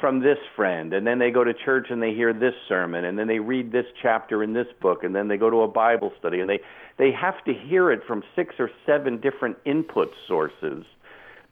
from 0.00 0.20
this 0.20 0.38
friend, 0.56 0.92
and 0.94 1.06
then 1.06 1.18
they 1.18 1.30
go 1.30 1.44
to 1.44 1.52
church 1.52 1.88
and 1.90 2.02
they 2.02 2.14
hear 2.14 2.32
this 2.32 2.54
sermon, 2.68 3.04
and 3.04 3.18
then 3.18 3.28
they 3.28 3.38
read 3.38 3.70
this 3.70 3.84
chapter 4.02 4.42
in 4.42 4.54
this 4.54 4.66
book, 4.80 5.04
and 5.04 5.14
then 5.14 5.28
they 5.28 5.36
go 5.36 5.50
to 5.50 5.58
a 5.58 5.68
Bible 5.68 6.10
study, 6.18 6.40
and 6.40 6.48
they 6.48 6.60
they 6.98 7.12
have 7.12 7.44
to 7.44 7.52
hear 7.52 7.92
it 7.92 8.00
from 8.06 8.22
six 8.34 8.54
or 8.58 8.70
seven 8.86 9.20
different 9.20 9.56
input 9.64 10.10
sources 10.26 10.84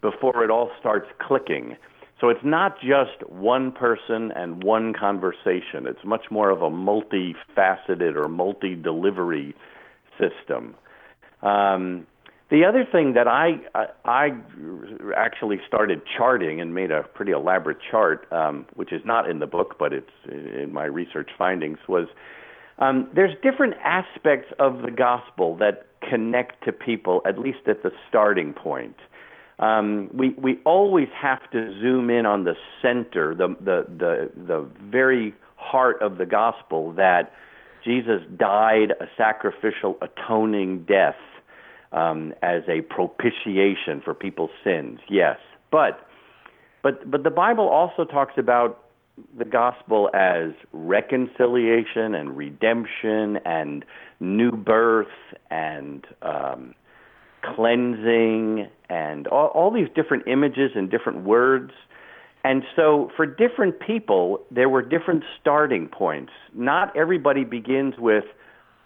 before 0.00 0.44
it 0.44 0.50
all 0.50 0.70
starts 0.80 1.06
clicking. 1.20 1.76
So 2.20 2.30
it's 2.30 2.44
not 2.44 2.80
just 2.80 3.28
one 3.30 3.70
person 3.70 4.32
and 4.34 4.62
one 4.64 4.92
conversation. 4.92 5.86
It's 5.86 6.04
much 6.04 6.30
more 6.30 6.50
of 6.50 6.62
a 6.62 6.70
multifaceted 6.70 8.16
or 8.16 8.28
multi-delivery 8.28 9.54
system. 10.18 10.74
Um, 11.42 12.06
the 12.50 12.64
other 12.64 12.84
thing 12.90 13.12
that 13.12 13.28
I, 13.28 13.60
I 14.04 14.30
actually 15.16 15.60
started 15.68 16.00
charting 16.16 16.60
and 16.60 16.74
made 16.74 16.90
a 16.90 17.02
pretty 17.02 17.32
elaborate 17.32 17.76
chart, 17.90 18.26
um, 18.32 18.66
which 18.74 18.92
is 18.92 19.02
not 19.04 19.30
in 19.30 19.38
the 19.38 19.46
book, 19.46 19.76
but 19.78 19.92
it's 19.92 20.10
in 20.26 20.72
my 20.72 20.86
research 20.86 21.30
findings, 21.36 21.78
was 21.86 22.08
um, 22.78 23.08
there's 23.14 23.34
different 23.42 23.74
aspects 23.84 24.52
of 24.58 24.82
the 24.82 24.90
gospel 24.90 25.56
that 25.58 25.86
connect 26.08 26.64
to 26.64 26.72
people, 26.72 27.20
at 27.26 27.38
least 27.38 27.58
at 27.66 27.82
the 27.82 27.90
starting 28.08 28.54
point 28.54 28.96
um, 29.58 30.08
we 30.12 30.30
we 30.30 30.58
always 30.64 31.08
have 31.20 31.50
to 31.50 31.72
zoom 31.80 32.10
in 32.10 32.26
on 32.26 32.44
the 32.44 32.54
center, 32.80 33.34
the 33.34 33.48
the 33.60 33.86
the 33.88 34.30
the 34.46 34.68
very 34.82 35.34
heart 35.56 36.00
of 36.00 36.18
the 36.18 36.26
gospel 36.26 36.92
that 36.92 37.32
Jesus 37.84 38.22
died 38.36 38.92
a 39.00 39.06
sacrificial 39.16 39.96
atoning 40.00 40.84
death 40.84 41.16
um, 41.92 42.34
as 42.42 42.62
a 42.68 42.82
propitiation 42.82 44.00
for 44.04 44.14
people's 44.14 44.50
sins. 44.62 45.00
Yes, 45.08 45.38
but 45.72 46.06
but 46.82 47.10
but 47.10 47.24
the 47.24 47.30
Bible 47.30 47.68
also 47.68 48.04
talks 48.04 48.34
about 48.36 48.84
the 49.36 49.44
gospel 49.44 50.08
as 50.14 50.52
reconciliation 50.72 52.14
and 52.14 52.36
redemption 52.36 53.38
and 53.44 53.84
new 54.20 54.52
birth 54.52 55.08
and 55.50 56.06
um, 56.22 56.74
cleansing 57.42 58.68
and 58.88 59.26
all, 59.28 59.48
all 59.48 59.70
these 59.70 59.88
different 59.94 60.26
images 60.26 60.72
and 60.74 60.90
different 60.90 61.24
words. 61.24 61.72
And 62.44 62.62
so 62.76 63.10
for 63.16 63.26
different 63.26 63.80
people, 63.80 64.40
there 64.50 64.68
were 64.68 64.82
different 64.82 65.24
starting 65.40 65.88
points. 65.88 66.32
Not 66.54 66.96
everybody 66.96 67.44
begins 67.44 67.94
with, 67.98 68.24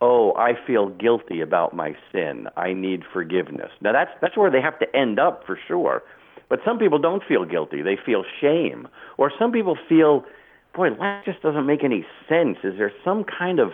oh, 0.01 0.35
I 0.37 0.55
feel 0.67 0.89
guilty 0.89 1.41
about 1.41 1.75
my 1.75 1.95
sin. 2.11 2.49
I 2.57 2.73
need 2.73 3.03
forgiveness. 3.13 3.71
Now 3.81 3.93
that's 3.93 4.11
that's 4.21 4.37
where 4.37 4.51
they 4.51 4.61
have 4.61 4.79
to 4.81 4.97
end 4.97 5.19
up 5.19 5.45
for 5.47 5.59
sure. 5.69 6.03
But 6.49 6.61
some 6.65 6.79
people 6.79 6.99
don't 6.99 7.23
feel 7.27 7.45
guilty. 7.45 7.83
They 7.83 7.97
feel 7.97 8.25
shame. 8.41 8.89
Or 9.17 9.33
some 9.39 9.53
people 9.53 9.79
feel, 9.89 10.25
boy, 10.75 10.91
life 10.91 11.25
just 11.25 11.41
doesn't 11.41 11.65
make 11.65 11.83
any 11.85 12.05
sense. 12.29 12.59
Is 12.63 12.77
there 12.77 12.93
some 13.05 13.25
kind 13.25 13.59
of 13.59 13.73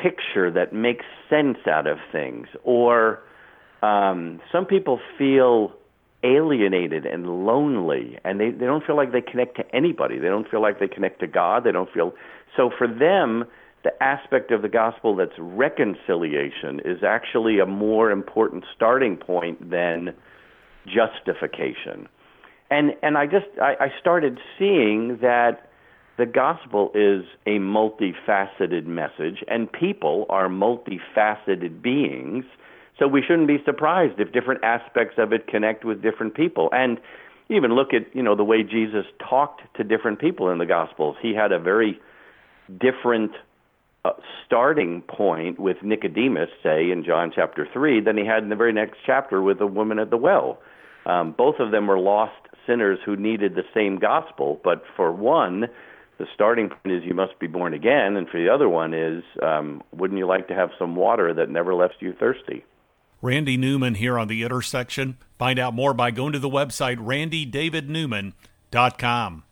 picture 0.00 0.50
that 0.52 0.72
makes 0.72 1.04
sense 1.28 1.58
out 1.66 1.86
of 1.86 1.98
things? 2.12 2.46
Or 2.62 3.22
um, 3.84 4.40
some 4.50 4.64
people 4.64 5.00
feel 5.18 5.72
alienated 6.22 7.04
and 7.04 7.44
lonely 7.44 8.18
and 8.24 8.40
they, 8.40 8.50
they 8.50 8.64
don't 8.64 8.84
feel 8.86 8.96
like 8.96 9.12
they 9.12 9.20
connect 9.20 9.56
to 9.56 9.76
anybody. 9.76 10.18
They 10.18 10.28
don't 10.28 10.48
feel 10.50 10.62
like 10.62 10.80
they 10.80 10.88
connect 10.88 11.20
to 11.20 11.26
God. 11.26 11.64
They 11.64 11.72
don't 11.72 11.92
feel 11.92 12.14
so 12.56 12.70
for 12.76 12.86
them 12.86 13.44
the 13.82 14.02
aspect 14.02 14.50
of 14.50 14.62
the 14.62 14.68
gospel 14.68 15.14
that's 15.14 15.38
reconciliation 15.38 16.80
is 16.86 17.04
actually 17.06 17.58
a 17.58 17.66
more 17.66 18.10
important 18.10 18.64
starting 18.74 19.18
point 19.18 19.70
than 19.70 20.14
justification. 20.86 22.08
And 22.70 22.92
and 23.02 23.18
I 23.18 23.26
just 23.26 23.46
I, 23.60 23.74
I 23.78 23.88
started 24.00 24.38
seeing 24.58 25.18
that 25.20 25.68
the 26.16 26.24
gospel 26.24 26.90
is 26.94 27.24
a 27.44 27.58
multifaceted 27.58 28.86
message 28.86 29.44
and 29.48 29.70
people 29.70 30.24
are 30.30 30.48
multifaceted 30.48 31.82
beings 31.82 32.46
so 32.98 33.08
we 33.08 33.22
shouldn't 33.22 33.48
be 33.48 33.58
surprised 33.64 34.20
if 34.20 34.32
different 34.32 34.62
aspects 34.62 35.14
of 35.18 35.32
it 35.32 35.46
connect 35.46 35.84
with 35.84 36.02
different 36.02 36.34
people. 36.34 36.68
And 36.72 36.98
even 37.48 37.74
look 37.74 37.92
at, 37.92 38.14
you 38.14 38.22
know, 38.22 38.36
the 38.36 38.44
way 38.44 38.62
Jesus 38.62 39.04
talked 39.18 39.62
to 39.76 39.84
different 39.84 40.20
people 40.20 40.50
in 40.50 40.58
the 40.58 40.66
Gospels. 40.66 41.16
He 41.20 41.34
had 41.34 41.52
a 41.52 41.58
very 41.58 42.00
different 42.80 43.32
uh, 44.04 44.12
starting 44.46 45.02
point 45.02 45.58
with 45.58 45.78
Nicodemus, 45.82 46.50
say, 46.62 46.90
in 46.90 47.04
John 47.04 47.32
chapter 47.34 47.66
3, 47.72 48.00
than 48.00 48.16
he 48.16 48.24
had 48.24 48.42
in 48.42 48.48
the 48.48 48.56
very 48.56 48.72
next 48.72 48.98
chapter 49.04 49.42
with 49.42 49.58
the 49.58 49.66
woman 49.66 49.98
at 49.98 50.10
the 50.10 50.16
well. 50.16 50.58
Um, 51.06 51.32
both 51.36 51.56
of 51.58 51.70
them 51.70 51.86
were 51.86 51.98
lost 51.98 52.32
sinners 52.66 52.98
who 53.04 53.16
needed 53.16 53.54
the 53.54 53.64
same 53.74 53.98
gospel, 53.98 54.60
but 54.64 54.82
for 54.96 55.12
one, 55.12 55.66
the 56.18 56.26
starting 56.34 56.68
point 56.68 56.94
is 56.94 57.02
you 57.04 57.14
must 57.14 57.38
be 57.38 57.46
born 57.46 57.74
again, 57.74 58.16
and 58.16 58.28
for 58.28 58.40
the 58.40 58.48
other 58.48 58.68
one 58.68 58.94
is 58.94 59.22
um, 59.42 59.82
wouldn't 59.92 60.18
you 60.18 60.26
like 60.26 60.48
to 60.48 60.54
have 60.54 60.70
some 60.78 60.96
water 60.96 61.34
that 61.34 61.50
never 61.50 61.74
left 61.74 61.96
you 62.00 62.14
thirsty? 62.18 62.64
Randy 63.24 63.56
Newman 63.56 63.94
here 63.94 64.18
on 64.18 64.28
the 64.28 64.42
intersection. 64.42 65.16
Find 65.38 65.58
out 65.58 65.72
more 65.72 65.94
by 65.94 66.10
going 66.10 66.34
to 66.34 66.38
the 66.38 66.50
website 66.50 66.98
randydavidnewman.com. 66.98 69.44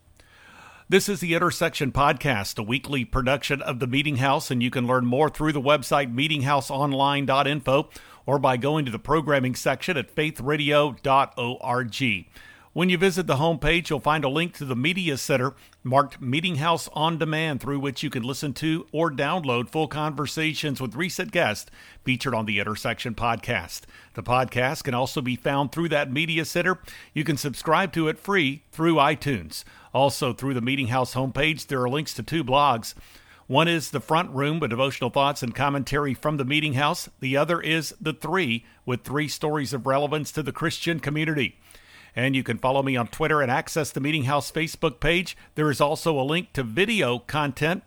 This 0.87 1.09
is 1.09 1.21
the 1.21 1.33
Intersection 1.33 1.91
Podcast, 1.91 2.59
a 2.59 2.63
weekly 2.63 3.03
production 3.03 3.63
of 3.63 3.79
the 3.79 3.87
Meeting 3.87 4.17
House, 4.17 4.51
and 4.51 4.61
you 4.61 4.69
can 4.69 4.85
learn 4.85 5.07
more 5.07 5.27
through 5.27 5.53
the 5.53 5.59
website 5.59 6.13
meetinghouseonline.info 6.13 7.89
or 8.27 8.37
by 8.37 8.57
going 8.57 8.85
to 8.85 8.91
the 8.91 8.99
programming 8.99 9.55
section 9.55 9.97
at 9.97 10.15
faithradio.org. 10.15 12.27
When 12.73 12.89
you 12.89 12.97
visit 12.97 13.27
the 13.27 13.35
homepage, 13.35 13.91
you'll 13.91 13.99
find 13.99 14.25
a 14.25 14.29
link 14.29 14.55
to 14.55 14.65
the 14.65 14.75
Media 14.75 15.15
Center 15.17 15.53
marked 15.83 16.19
Meeting 16.19 16.55
House 16.55 16.89
on 16.93 17.19
Demand, 17.19 17.61
through 17.61 17.79
which 17.79 18.01
you 18.01 18.09
can 18.09 18.23
listen 18.23 18.51
to 18.53 18.87
or 18.91 19.11
download 19.11 19.69
full 19.69 19.87
conversations 19.87 20.81
with 20.81 20.95
recent 20.95 21.31
guests 21.31 21.69
featured 22.03 22.33
on 22.33 22.47
the 22.47 22.57
Intersection 22.57 23.13
podcast. 23.13 23.81
The 24.15 24.23
podcast 24.23 24.85
can 24.85 24.95
also 24.95 25.21
be 25.21 25.35
found 25.35 25.71
through 25.71 25.89
that 25.89 26.11
Media 26.11 26.45
Center. 26.45 26.79
You 27.13 27.23
can 27.23 27.37
subscribe 27.37 27.93
to 27.93 28.07
it 28.07 28.17
free 28.17 28.63
through 28.71 28.95
iTunes. 28.95 29.63
Also, 29.93 30.33
through 30.33 30.55
the 30.55 30.59
Meeting 30.59 30.87
House 30.87 31.13
homepage, 31.13 31.67
there 31.67 31.83
are 31.83 31.89
links 31.89 32.15
to 32.15 32.23
two 32.23 32.43
blogs. 32.43 32.95
One 33.45 33.67
is 33.67 33.91
The 33.91 33.99
Front 33.99 34.31
Room 34.31 34.59
with 34.59 34.71
devotional 34.71 35.11
thoughts 35.11 35.43
and 35.43 35.53
commentary 35.53 36.15
from 36.15 36.37
the 36.37 36.45
Meeting 36.45 36.73
House. 36.73 37.07
The 37.19 37.37
other 37.37 37.61
is 37.61 37.93
The 38.01 38.13
Three 38.13 38.65
with 38.83 39.03
three 39.03 39.27
stories 39.27 39.73
of 39.73 39.85
relevance 39.85 40.31
to 40.31 40.41
the 40.41 40.51
Christian 40.51 40.99
community. 40.99 41.59
And 42.15 42.35
you 42.35 42.43
can 42.43 42.57
follow 42.57 42.83
me 42.83 42.95
on 42.95 43.07
Twitter 43.07 43.41
and 43.41 43.51
access 43.51 43.91
the 43.91 43.99
Meeting 43.99 44.23
House 44.23 44.51
Facebook 44.51 44.99
page. 44.99 45.35
There 45.55 45.71
is 45.71 45.81
also 45.81 46.19
a 46.19 46.23
link 46.23 46.53
to 46.53 46.63
video 46.63 47.19
content. 47.19 47.83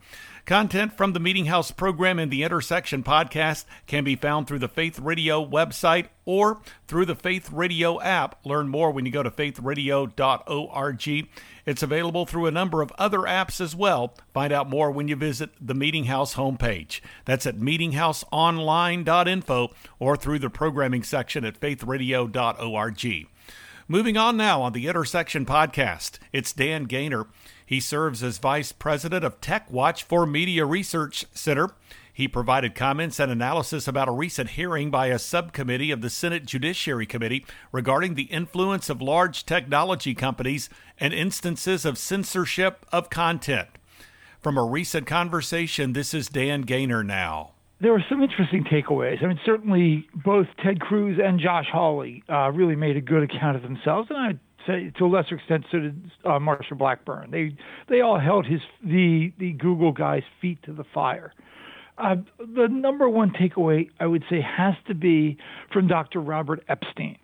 Content 0.46 0.96
from 0.96 1.12
the 1.12 1.18
Meeting 1.18 1.46
House 1.46 1.72
program 1.72 2.20
and 2.20 2.30
the 2.30 2.44
Intersection 2.44 3.02
podcast 3.02 3.64
can 3.88 4.04
be 4.04 4.14
found 4.14 4.46
through 4.46 4.60
the 4.60 4.68
Faith 4.68 5.00
Radio 5.00 5.44
website 5.44 6.06
or 6.24 6.60
through 6.86 7.04
the 7.04 7.16
Faith 7.16 7.50
Radio 7.50 8.00
app. 8.00 8.38
Learn 8.44 8.68
more 8.68 8.92
when 8.92 9.04
you 9.04 9.10
go 9.10 9.24
to 9.24 9.30
faithradio.org. 9.30 11.28
It's 11.66 11.82
available 11.82 12.26
through 12.26 12.46
a 12.46 12.52
number 12.52 12.80
of 12.80 12.92
other 12.96 13.22
apps 13.22 13.60
as 13.60 13.74
well. 13.74 14.14
Find 14.32 14.52
out 14.52 14.70
more 14.70 14.92
when 14.92 15.08
you 15.08 15.16
visit 15.16 15.50
the 15.60 15.74
Meeting 15.74 16.04
House 16.04 16.36
homepage. 16.36 17.00
That's 17.24 17.44
at 17.44 17.58
meetinghouseonline.info 17.58 19.70
or 19.98 20.16
through 20.16 20.38
the 20.38 20.50
programming 20.50 21.02
section 21.02 21.44
at 21.44 21.58
faithradio.org. 21.58 23.26
Moving 23.88 24.16
on 24.16 24.36
now 24.36 24.62
on 24.62 24.72
the 24.72 24.88
Intersection 24.88 25.46
podcast, 25.46 26.18
it's 26.32 26.52
Dan 26.52 26.88
Gainor. 26.88 27.28
He 27.64 27.78
serves 27.78 28.20
as 28.20 28.38
Vice 28.38 28.72
President 28.72 29.24
of 29.24 29.40
Tech 29.40 29.70
Watch 29.70 30.02
for 30.02 30.26
Media 30.26 30.66
Research 30.66 31.24
Center. 31.32 31.70
He 32.12 32.26
provided 32.26 32.74
comments 32.74 33.20
and 33.20 33.30
analysis 33.30 33.86
about 33.86 34.08
a 34.08 34.12
recent 34.12 34.50
hearing 34.50 34.90
by 34.90 35.06
a 35.06 35.20
subcommittee 35.20 35.92
of 35.92 36.00
the 36.00 36.10
Senate 36.10 36.46
Judiciary 36.46 37.06
Committee 37.06 37.46
regarding 37.70 38.14
the 38.14 38.24
influence 38.24 38.90
of 38.90 39.00
large 39.00 39.46
technology 39.46 40.16
companies 40.16 40.68
and 40.98 41.14
instances 41.14 41.84
of 41.84 41.96
censorship 41.96 42.84
of 42.90 43.08
content. 43.08 43.68
From 44.42 44.58
a 44.58 44.64
recent 44.64 45.06
conversation, 45.06 45.92
this 45.92 46.12
is 46.12 46.28
Dan 46.28 46.64
Gainor 46.64 47.06
now 47.06 47.52
there 47.80 47.92
were 47.92 48.04
some 48.08 48.22
interesting 48.22 48.64
takeaways. 48.64 49.22
I 49.22 49.26
mean, 49.26 49.40
certainly 49.44 50.08
both 50.24 50.46
Ted 50.64 50.80
Cruz 50.80 51.18
and 51.22 51.38
Josh 51.38 51.66
Hawley 51.70 52.22
uh, 52.28 52.50
really 52.50 52.76
made 52.76 52.96
a 52.96 53.00
good 53.00 53.22
account 53.22 53.56
of 53.56 53.62
themselves, 53.62 54.08
and 54.10 54.18
I'd 54.18 54.40
say 54.66 54.92
to 54.98 55.04
a 55.04 55.08
lesser 55.08 55.36
extent 55.36 55.64
so 55.70 55.78
did 55.78 56.10
uh, 56.24 56.38
Marsha 56.38 56.76
Blackburn. 56.76 57.30
They 57.30 57.56
they 57.88 58.00
all 58.00 58.18
held 58.18 58.46
his 58.46 58.60
the 58.82 59.32
the 59.38 59.52
Google 59.52 59.92
guy's 59.92 60.22
feet 60.40 60.62
to 60.64 60.72
the 60.72 60.84
fire. 60.94 61.32
Uh, 61.98 62.16
the 62.38 62.68
number 62.68 63.08
one 63.08 63.30
takeaway 63.30 63.88
I 64.00 64.06
would 64.06 64.24
say 64.28 64.40
has 64.40 64.74
to 64.88 64.94
be 64.94 65.38
from 65.72 65.86
Dr. 65.86 66.20
Robert 66.20 66.64
Epstein, 66.68 67.18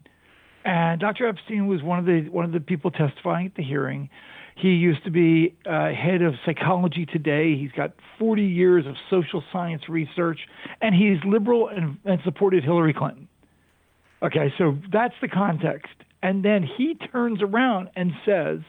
and 0.64 1.00
Dr. 1.00 1.26
Epstein 1.26 1.66
was 1.66 1.82
one 1.82 1.98
of 1.98 2.04
the 2.04 2.28
one 2.30 2.44
of 2.44 2.52
the 2.52 2.60
people 2.60 2.90
testifying 2.90 3.46
at 3.46 3.54
the 3.54 3.62
hearing. 3.62 4.10
He 4.56 4.68
used 4.68 5.04
to 5.04 5.10
be 5.10 5.54
uh, 5.66 5.90
head 5.92 6.22
of 6.22 6.34
psychology 6.44 7.06
today. 7.06 7.56
He's 7.56 7.72
got 7.72 7.92
40 8.18 8.42
years 8.42 8.86
of 8.86 8.94
social 9.10 9.42
science 9.52 9.88
research, 9.88 10.38
and 10.80 10.94
he's 10.94 11.18
liberal 11.24 11.68
and, 11.68 11.98
and 12.04 12.20
supported 12.24 12.62
Hillary 12.62 12.94
Clinton. 12.94 13.28
Okay, 14.22 14.52
so 14.58 14.78
that's 14.92 15.14
the 15.20 15.28
context. 15.28 15.92
And 16.22 16.44
then 16.44 16.62
he 16.62 16.94
turns 16.94 17.42
around 17.42 17.90
and 17.96 18.12
says 18.24 18.60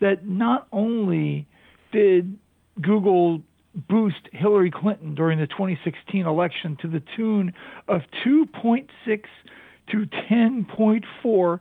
that 0.00 0.26
not 0.26 0.66
only 0.72 1.46
did 1.92 2.38
Google 2.80 3.42
boost 3.88 4.28
Hillary 4.32 4.70
Clinton 4.70 5.14
during 5.14 5.38
the 5.38 5.46
2016 5.46 6.26
election 6.26 6.76
to 6.80 6.88
the 6.88 7.02
tune 7.16 7.52
of 7.86 8.02
2.6 8.26 8.88
to 9.90 10.06
10.4 10.30 11.60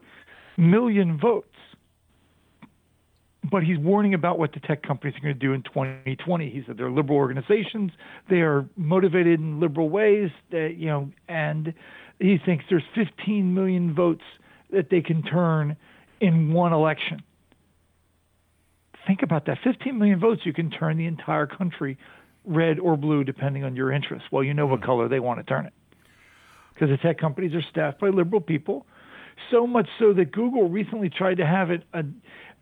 million 0.58 1.20
votes, 1.20 1.48
but 3.52 3.64
he's 3.64 3.78
warning 3.78 4.14
about 4.14 4.40
what 4.40 4.54
the 4.54 4.60
tech 4.60 4.84
companies 4.84 5.16
are 5.18 5.22
going 5.22 5.34
to 5.34 5.40
do 5.40 5.54
in 5.54 5.64
2020. 5.64 6.50
He 6.50 6.64
said 6.66 6.78
they're 6.78 6.92
liberal 6.92 7.18
organizations, 7.18 7.92
they 8.30 8.42
are 8.42 8.68
motivated 8.76 9.40
in 9.40 9.60
liberal 9.60 9.90
ways, 9.90 10.32
that, 10.52 10.76
you 10.78 10.88
know, 10.88 11.12
and 11.28 11.74
he 12.20 12.38
thinks 12.38 12.66
there's 12.70 12.84
15 12.96 13.54
million 13.54 13.94
votes 13.94 14.24
that 14.72 14.90
they 14.90 15.02
can 15.02 15.24
turn 15.24 15.78
in 16.20 16.52
one 16.52 16.74
election. 16.74 17.22
Think 19.06 19.22
about 19.22 19.46
that 19.46 19.60
15 19.64 19.98
million 19.98 20.20
votes, 20.20 20.42
you 20.46 20.54
can 20.54 20.70
turn 20.70 20.98
the 20.98 21.06
entire 21.06 21.48
country 21.48 21.98
red 22.48 22.80
or 22.80 22.98
blue, 22.98 23.24
depending 23.24 23.64
on 23.64 23.76
your 23.76 23.92
interests. 23.92 24.28
Well, 24.32 24.44
you 24.44 24.54
know 24.54 24.66
what 24.66 24.80
hmm. 24.80 24.86
color 24.86 25.08
they 25.08 25.20
want 25.20 25.40
to 25.40 25.44
turn 25.44 25.66
it. 25.66 25.74
Because 26.74 26.90
the 26.90 26.98
tech 26.98 27.18
companies 27.20 27.54
are 27.54 27.62
staffed 27.62 28.00
by 28.00 28.10
liberal 28.10 28.42
people. 28.42 28.86
So 29.52 29.68
much 29.68 29.88
so 30.00 30.14
that 30.14 30.32
Google 30.32 30.70
recently 30.70 31.10
tried 31.10 31.38
to 31.38 31.46
have 31.46 31.70
it 31.70 31.84
a, 31.94 32.04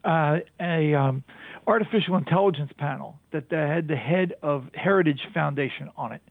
uh, 0.05 0.37
a 0.59 0.93
um, 0.93 1.23
artificial 1.67 2.15
intelligence 2.15 2.71
panel 2.77 3.19
that 3.31 3.51
had 3.51 3.87
the 3.87 3.95
head 3.95 4.35
of 4.41 4.65
Heritage 4.73 5.21
Foundation 5.33 5.89
on 5.97 6.13
it, 6.13 6.21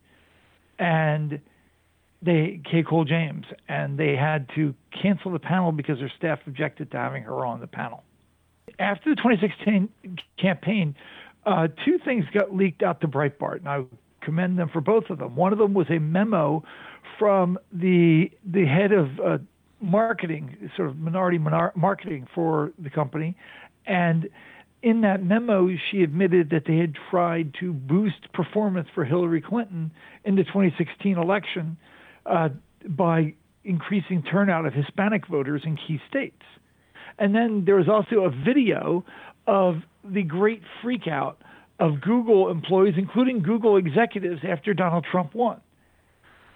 and 0.79 1.41
they 2.23 2.61
Kay 2.71 2.83
Cole 2.83 3.05
James, 3.05 3.45
and 3.69 3.99
they 3.99 4.17
had 4.17 4.49
to 4.55 4.75
cancel 5.03 5.33
the 5.33 5.39
panel 5.39 5.73
because 5.73 5.99
their 5.99 6.13
staff 6.17 6.39
objected 6.47 6.91
to 6.93 6.97
having 6.97 7.25
her 7.25 7.45
on 7.45 7.61
the 7.61 7.67
panel. 7.67 8.03
After 8.79 9.11
the 9.11 9.17
2016 9.17 9.89
campaign, 10.41 10.95
uh, 11.45 11.69
two 11.85 11.99
things 12.05 12.25
got 12.33 12.55
leaked 12.55 12.83
out 12.83 13.01
to 13.03 13.09
Breitbart, 13.09 13.59
and 13.59 13.69
I 13.69 13.85
commend 14.23 14.59
them 14.59 14.71
for 14.73 14.81
both 14.81 15.11
of 15.11 15.19
them. 15.19 15.37
One 15.37 15.53
of 15.53 15.59
them 15.59 15.75
was 15.75 15.87
a 15.91 15.99
memo 15.99 16.65
from 17.19 17.59
the 17.73 18.31
the 18.45 18.65
head 18.65 18.93
of 18.93 19.21
uh, 19.21 19.39
marketing, 19.85 20.71
sort 20.77 20.89
of 20.89 20.99
minority 20.99 21.39
minority 21.39 21.79
marketing 21.79 22.27
for 22.35 22.73
the 22.79 22.91
company, 22.91 23.37
and 23.87 24.29
in 24.85 25.01
that 25.01 25.25
memo, 25.25 25.71
she 25.91 26.03
admitted 26.03 26.51
that 26.51 26.65
they 26.67 26.77
had 26.77 26.95
tried 27.11 27.55
to 27.59 27.73
boost 27.73 28.31
performance 28.35 28.87
for 28.95 29.03
Hillary 29.03 29.41
Clinton 29.41 29.91
in 30.25 30.37
the 30.37 30.45
2016 30.45 31.17
election 31.17 31.79
uh, 32.27 32.51
by 32.87 33.33
increasing 33.65 34.23
turnout 34.23 34.67
of 34.67 34.75
Hispanic 34.75 35.27
voters 35.27 35.63
in 35.65 35.77
key 35.77 35.99
states. 36.07 36.43
And 37.19 37.35
then 37.35 37.65
there 37.65 37.77
was 37.77 37.89
also 37.89 38.25
a 38.25 38.31
video 38.31 39.07
of 39.47 39.77
the 40.05 40.23
great 40.23 40.61
freakout 40.83 41.37
of 41.81 42.03
Google 42.03 42.51
employees, 42.51 42.95
including 42.99 43.43
Google 43.43 43.79
executives, 43.79 44.43
after 44.47 44.75
Donald 44.75 45.07
Trump 45.11 45.35
won. 45.35 45.63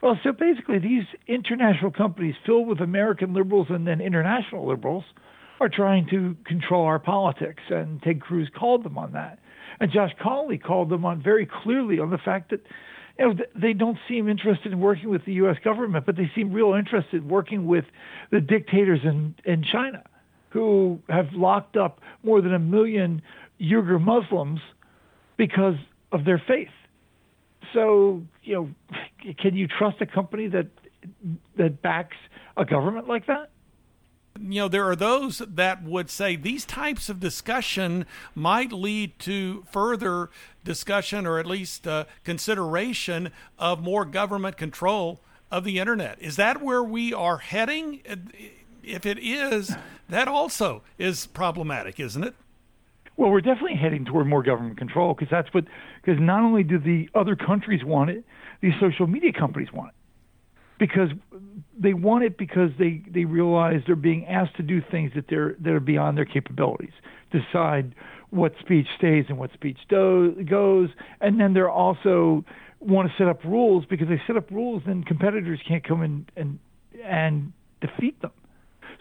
Well, 0.00 0.18
so 0.22 0.32
basically, 0.32 0.78
these 0.78 1.04
international 1.26 1.90
companies 1.90 2.34
filled 2.46 2.68
with 2.68 2.80
American 2.80 3.34
liberals 3.34 3.66
and 3.70 3.86
then 3.86 4.00
international 4.00 4.66
liberals 4.66 5.04
are 5.60 5.68
trying 5.68 6.06
to 6.10 6.36
control 6.44 6.84
our 6.84 7.00
politics, 7.00 7.62
and 7.68 8.00
Ted 8.02 8.20
Cruz 8.20 8.48
called 8.56 8.84
them 8.84 8.96
on 8.96 9.12
that. 9.12 9.40
And 9.80 9.90
Josh 9.90 10.12
Hawley 10.20 10.58
called 10.58 10.88
them 10.88 11.04
on 11.04 11.20
very 11.20 11.46
clearly 11.46 11.98
on 11.98 12.10
the 12.10 12.18
fact 12.18 12.50
that 12.50 12.64
you 13.18 13.34
know, 13.34 13.44
they 13.56 13.72
don't 13.72 13.98
seem 14.08 14.28
interested 14.28 14.72
in 14.72 14.78
working 14.78 15.08
with 15.08 15.24
the 15.24 15.32
U.S. 15.34 15.56
government, 15.64 16.06
but 16.06 16.16
they 16.16 16.30
seem 16.34 16.52
real 16.52 16.74
interested 16.74 17.22
in 17.22 17.28
working 17.28 17.66
with 17.66 17.84
the 18.30 18.40
dictators 18.40 19.00
in, 19.02 19.34
in 19.44 19.64
China 19.64 20.04
who 20.50 21.00
have 21.08 21.32
locked 21.32 21.76
up 21.76 22.00
more 22.22 22.40
than 22.40 22.54
a 22.54 22.58
million 22.58 23.20
Uyghur 23.60 24.00
Muslims 24.00 24.60
because 25.36 25.74
of 26.12 26.24
their 26.24 26.42
faith. 26.46 26.68
So, 27.74 28.22
you 28.44 28.54
know, 28.54 28.97
can 29.34 29.54
you 29.54 29.66
trust 29.66 30.00
a 30.00 30.06
company 30.06 30.48
that 30.48 30.66
that 31.56 31.82
backs 31.82 32.16
a 32.56 32.64
government 32.64 33.08
like 33.08 33.26
that? 33.26 33.50
you 34.40 34.60
know, 34.60 34.68
there 34.68 34.84
are 34.84 34.96
those 34.96 35.38
that 35.38 35.82
would 35.82 36.10
say 36.10 36.36
these 36.36 36.64
types 36.64 37.08
of 37.08 37.20
discussion 37.20 38.06
might 38.34 38.72
lead 38.72 39.18
to 39.20 39.64
further 39.70 40.30
discussion 40.64 41.26
or 41.26 41.38
at 41.38 41.46
least 41.46 41.86
uh, 41.86 42.04
consideration 42.24 43.30
of 43.58 43.82
more 43.82 44.04
government 44.04 44.56
control 44.56 45.20
of 45.50 45.64
the 45.64 45.78
internet. 45.78 46.20
Is 46.20 46.36
that 46.36 46.62
where 46.62 46.82
we 46.82 47.12
are 47.12 47.38
heading? 47.38 48.00
If 48.82 49.06
it 49.06 49.18
is, 49.18 49.74
that 50.08 50.28
also 50.28 50.82
is 50.98 51.26
problematic, 51.26 51.98
isn't 51.98 52.24
it? 52.24 52.34
Well, 53.16 53.30
we're 53.30 53.40
definitely 53.40 53.76
heading 53.76 54.04
toward 54.04 54.28
more 54.28 54.44
government 54.44 54.78
control 54.78 55.14
because 55.14 55.28
that's 55.30 55.52
what, 55.52 55.64
because 56.00 56.20
not 56.20 56.44
only 56.44 56.62
do 56.62 56.78
the 56.78 57.10
other 57.14 57.34
countries 57.34 57.84
want 57.84 58.10
it, 58.10 58.24
these 58.60 58.72
social 58.80 59.06
media 59.06 59.32
companies 59.32 59.68
want 59.72 59.90
it 59.90 59.94
because 60.78 61.10
they 61.78 61.94
want 61.94 62.24
it 62.24 62.38
because 62.38 62.70
they 62.78 63.02
they 63.12 63.24
realize 63.24 63.80
they're 63.86 63.96
being 63.96 64.26
asked 64.26 64.56
to 64.56 64.62
do 64.62 64.80
things 64.90 65.12
that 65.14 65.26
they're 65.28 65.56
that 65.60 65.70
are 65.70 65.80
beyond 65.80 66.16
their 66.16 66.24
capabilities. 66.24 66.92
Decide 67.30 67.94
what 68.30 68.52
speech 68.60 68.86
stays 68.96 69.24
and 69.28 69.38
what 69.38 69.52
speech 69.52 69.78
do, 69.88 70.34
goes, 70.48 70.90
and 71.20 71.40
then 71.40 71.54
they're 71.54 71.70
also 71.70 72.44
want 72.80 73.08
to 73.08 73.14
set 73.16 73.28
up 73.28 73.42
rules 73.44 73.84
because 73.86 74.08
they 74.08 74.20
set 74.26 74.36
up 74.36 74.50
rules, 74.50 74.82
then 74.86 75.02
competitors 75.02 75.60
can't 75.66 75.86
come 75.86 76.02
in 76.02 76.26
and 76.36 76.58
and 77.04 77.52
defeat 77.80 78.20
them. 78.22 78.32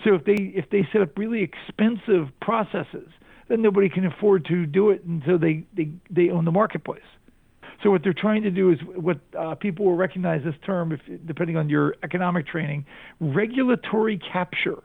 So 0.04 0.16
if 0.16 0.26
they 0.26 0.36
if 0.56 0.70
they 0.70 0.88
set 0.92 1.02
up 1.02 1.18
really 1.18 1.44
expensive 1.44 2.28
processes, 2.42 3.10
then 3.50 3.62
nobody 3.62 3.90
can 3.90 4.06
afford 4.06 4.46
to 4.46 4.66
do 4.66 4.90
it 4.90 5.04
until 5.04 5.38
they 5.38 5.66
they, 5.76 5.90
they 6.10 6.30
own 6.30 6.46
the 6.46 6.52
marketplace. 6.52 7.02
So 7.88 7.92
what 7.92 8.04
they're 8.04 8.12
trying 8.12 8.44
to 8.44 8.52
do 8.52 8.70
is 8.70 8.80
what 8.84 9.18
uh, 9.40 9.56
people 9.56 9.86
will 9.86 9.96
recognize 9.96 10.44
this 10.44 10.56
term, 10.66 10.92
if, 10.92 11.00
depending 11.26 11.56
on 11.56 11.70
your 11.70 11.96
economic 12.04 12.46
training, 12.46 12.86
regulatory 13.22 14.18
capture, 14.18 14.84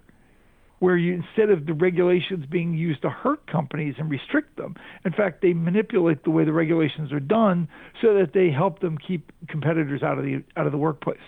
where 0.78 0.96
you 0.96 1.12
instead 1.12 1.50
of 1.50 1.66
the 1.66 1.74
regulations 1.74 2.46
being 2.46 2.74
used 2.74 3.02
to 3.02 3.10
hurt 3.10 3.44
companies 3.48 3.96
and 3.98 4.08
restrict 4.08 4.56
them, 4.56 4.76
in 5.04 5.10
fact 5.10 5.42
they 5.42 5.52
manipulate 5.52 6.22
the 6.22 6.30
way 6.30 6.44
the 6.44 6.52
regulations 6.52 7.10
are 7.10 7.18
done 7.18 7.66
so 8.00 8.14
that 8.14 8.34
they 8.34 8.52
help 8.52 8.78
them 8.78 8.96
keep 8.96 9.32
competitors 9.48 10.04
out 10.04 10.16
of 10.16 10.24
the 10.24 10.40
out 10.56 10.66
of 10.66 10.70
the 10.70 10.78
workplace. 10.78 11.18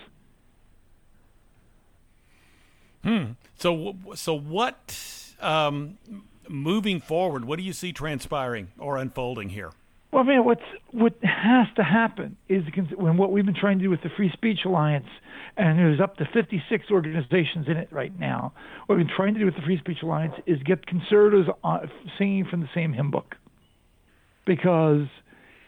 Hmm. 3.03 3.33
So 3.57 3.97
so 4.15 4.33
what? 4.33 4.97
Um, 5.41 5.99
moving 6.49 7.01
forward, 7.01 7.45
what 7.45 7.59
do 7.59 7.65
you 7.65 7.73
see 7.73 7.93
transpiring 7.93 8.69
or 8.79 8.97
unfolding 8.97 9.49
here? 9.49 9.73
Well, 10.15 10.23
I 10.23 10.27
mean, 10.27 10.45
what's 10.45 10.63
what 10.93 11.15
has 11.25 11.67
to 11.75 11.83
happen 11.83 12.37
is 12.49 12.63
when 12.95 13.17
what 13.17 13.33
we've 13.33 13.45
been 13.45 13.53
trying 13.53 13.79
to 13.79 13.85
do 13.85 13.91
with 13.91 14.03
the 14.03 14.11
Free 14.11 14.31
Speech 14.33 14.61
Alliance, 14.65 15.09
and 15.57 15.77
there's 15.77 15.99
up 15.99 16.19
to 16.19 16.25
56 16.33 16.85
organizations 16.93 17.67
in 17.67 17.77
it 17.77 17.89
right 17.91 18.17
now. 18.17 18.53
What 18.87 18.97
we've 18.97 19.09
been 19.09 19.17
trying 19.17 19.35
to 19.35 19.41
do 19.41 19.47
with 19.47 19.57
the 19.57 19.63
Free 19.63 19.77
Speech 19.77 20.05
Alliance 20.05 20.35
is 20.47 20.63
get 20.63 20.87
conservatives 20.87 21.49
singing 22.17 22.45
from 22.49 22.61
the 22.61 22.69
same 22.73 22.93
hymn 22.93 23.11
book, 23.11 23.35
because 24.47 25.09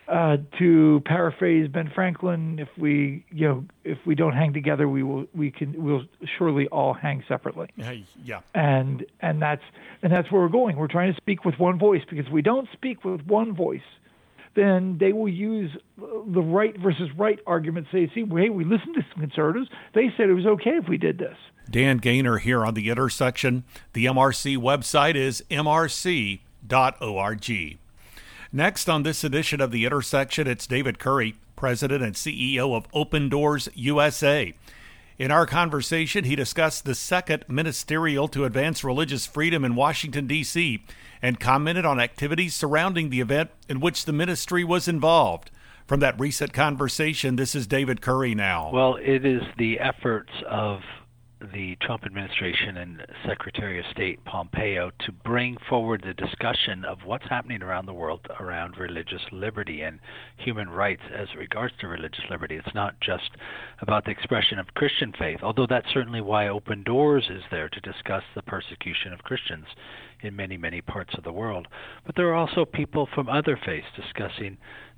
uh, 0.07 0.37
to 0.61 1.03
paraphrase 1.05 1.67
Ben 1.67 1.91
Franklin, 1.93 2.61
if 2.61 2.69
we 2.79 3.25
you 3.33 3.49
know 3.49 3.65
if 3.83 3.99
we 4.07 4.15
don't 4.15 4.35
hang 4.35 4.53
together, 4.53 4.89
we 4.89 5.03
will 5.03 5.27
we 5.35 5.51
can 5.51 5.75
we'll 5.83 6.05
surely 6.39 6.69
all 6.69 6.95
hang 6.95 7.25
separately. 7.27 7.67
Yeah. 8.25 8.43
And 8.55 9.05
and 9.21 9.43
that's 9.43 9.65
and 10.05 10.13
that's 10.13 10.31
where 10.31 10.41
we're 10.41 10.49
going. 10.51 10.77
We're 10.77 10.87
trying 10.87 11.13
to 11.13 11.17
speak 11.17 11.45
with 11.45 11.57
one 11.59 11.81
voice 11.81 12.03
because 12.09 12.27
if 12.27 12.33
we 12.33 12.43
don't 12.43 12.69
speak 12.73 13.05
with 13.05 13.27
one 13.27 13.53
voice 13.53 13.81
then 14.57 14.97
they 14.99 15.12
will 15.12 15.29
use 15.29 15.71
uh, 16.03 16.07
the 16.27 16.40
right 16.40 16.77
versus 16.79 17.09
right 17.16 17.38
argument. 17.47 17.87
Say, 17.92 18.11
see, 18.14 18.25
hey, 18.25 18.49
we 18.49 18.64
listened 18.64 18.95
to 18.95 19.07
some 19.12 19.21
conservatives. 19.21 19.69
They 19.95 20.09
said 20.16 20.29
it 20.29 20.35
was 20.35 20.47
okay 20.47 20.71
if 20.71 20.88
we 20.88 20.97
did 20.97 21.19
this. 21.19 21.37
Dan 21.71 22.01
Gainor 22.01 22.40
here 22.40 22.64
on 22.64 22.75
the 22.75 22.88
intersection. 22.90 23.64
The 23.92 24.07
MRC 24.07 24.57
website 24.57 25.14
is 25.14 25.45
mrc.org. 25.51 26.40
Next 28.53 28.88
on 28.88 29.03
this 29.03 29.25
edition 29.25 29.61
of 29.61 29.71
the 29.71 29.85
intersection, 29.85 30.47
it's 30.47 30.66
David 30.66 30.99
Curry, 30.99 31.37
president 31.57 32.03
and 32.03 32.14
CEO 32.14 32.75
of 32.75 32.87
Open 32.92 33.29
Doors 33.29 33.69
USA. 33.75 34.55
In 35.18 35.31
our 35.31 35.46
conversation, 35.46 36.24
he 36.24 36.37
discussed 36.37 36.85
the 36.85 36.94
second 36.94 37.44
ministerial 37.48 38.29
to 38.29 38.44
advance 38.44 38.85
religious 38.85 39.26
freedom 39.26 39.64
in 39.64 39.74
Washington, 39.74 40.26
D.C 40.26 40.83
and 41.22 41.40
commented 41.40 41.85
on 41.85 42.00
activities 42.00 42.55
surrounding 42.55 43.11
the 43.11 43.20
event 43.20 43.50
in 43.68 43.81
which 43.81 44.05
the 44.05 44.12
ministry 44.12 44.64
was 44.64 44.88
involved. 44.88 45.50
From 45.87 46.00
that 46.00 46.18
recent 46.18 46.52
conversation, 46.52 47.37
this 47.37 47.55
is 47.55 47.66
David 47.66 48.00
Curry 48.00 48.35
now. 48.35 48.70
Well, 48.72 48.96
it 48.96 49.24
is 49.24 49.42
the 49.57 49.79
efforts 49.79 50.33
of 50.48 50.81
the 51.53 51.77
Trump 51.83 52.05
administration 52.07 52.79
and 52.79 53.07
Secretary 53.27 53.79
of 53.79 53.85
State 53.90 54.25
Pompeo 54.25 54.90
to 55.01 55.12
bring 55.12 55.57
forward 55.68 56.03
the 56.03 56.14
discussion 56.14 56.85
of 56.85 56.99
what's 57.05 57.29
happening 57.29 57.62
around 57.62 57.85
the 57.85 57.92
world 57.92 58.20
around 58.40 58.79
religious 58.79 59.20
liberty 59.33 59.83
and 59.83 60.01
human 60.38 60.70
rights 60.70 61.03
as 61.14 61.29
regards 61.37 61.75
to 61.79 61.88
religious 61.88 62.25
liberty. 62.31 62.57
It's 62.57 62.75
not 62.75 62.99
just 63.01 63.31
about 63.83 64.07
the 64.07 64.12
expression 64.12 64.59
of 64.59 64.72
Christian 64.75 65.12
faith, 65.18 65.40
although 65.42 65.66
that's 65.68 65.92
certainly 65.92 66.22
why 66.22 66.49
Open 66.49 66.83
Doors 66.83 67.29
is 67.31 67.42
there 67.51 67.68
to 67.68 67.81
discuss 67.81 68.22
the 68.35 68.42
persecution 68.42 69.12
of 69.12 69.22
Christians 69.22 69.66
in 70.22 70.35
many, 70.35 70.57
many 70.57 70.81
parts 70.81 71.14
of 71.18 71.25
the 71.25 71.33
world. 71.33 71.68
But 72.07 72.16
there 72.16 72.29
are 72.29 72.35
also 72.35 72.64
people 72.64 73.09
from 73.14 73.29
other 73.29 73.59
faiths 73.62 73.87
discussing 73.94 74.57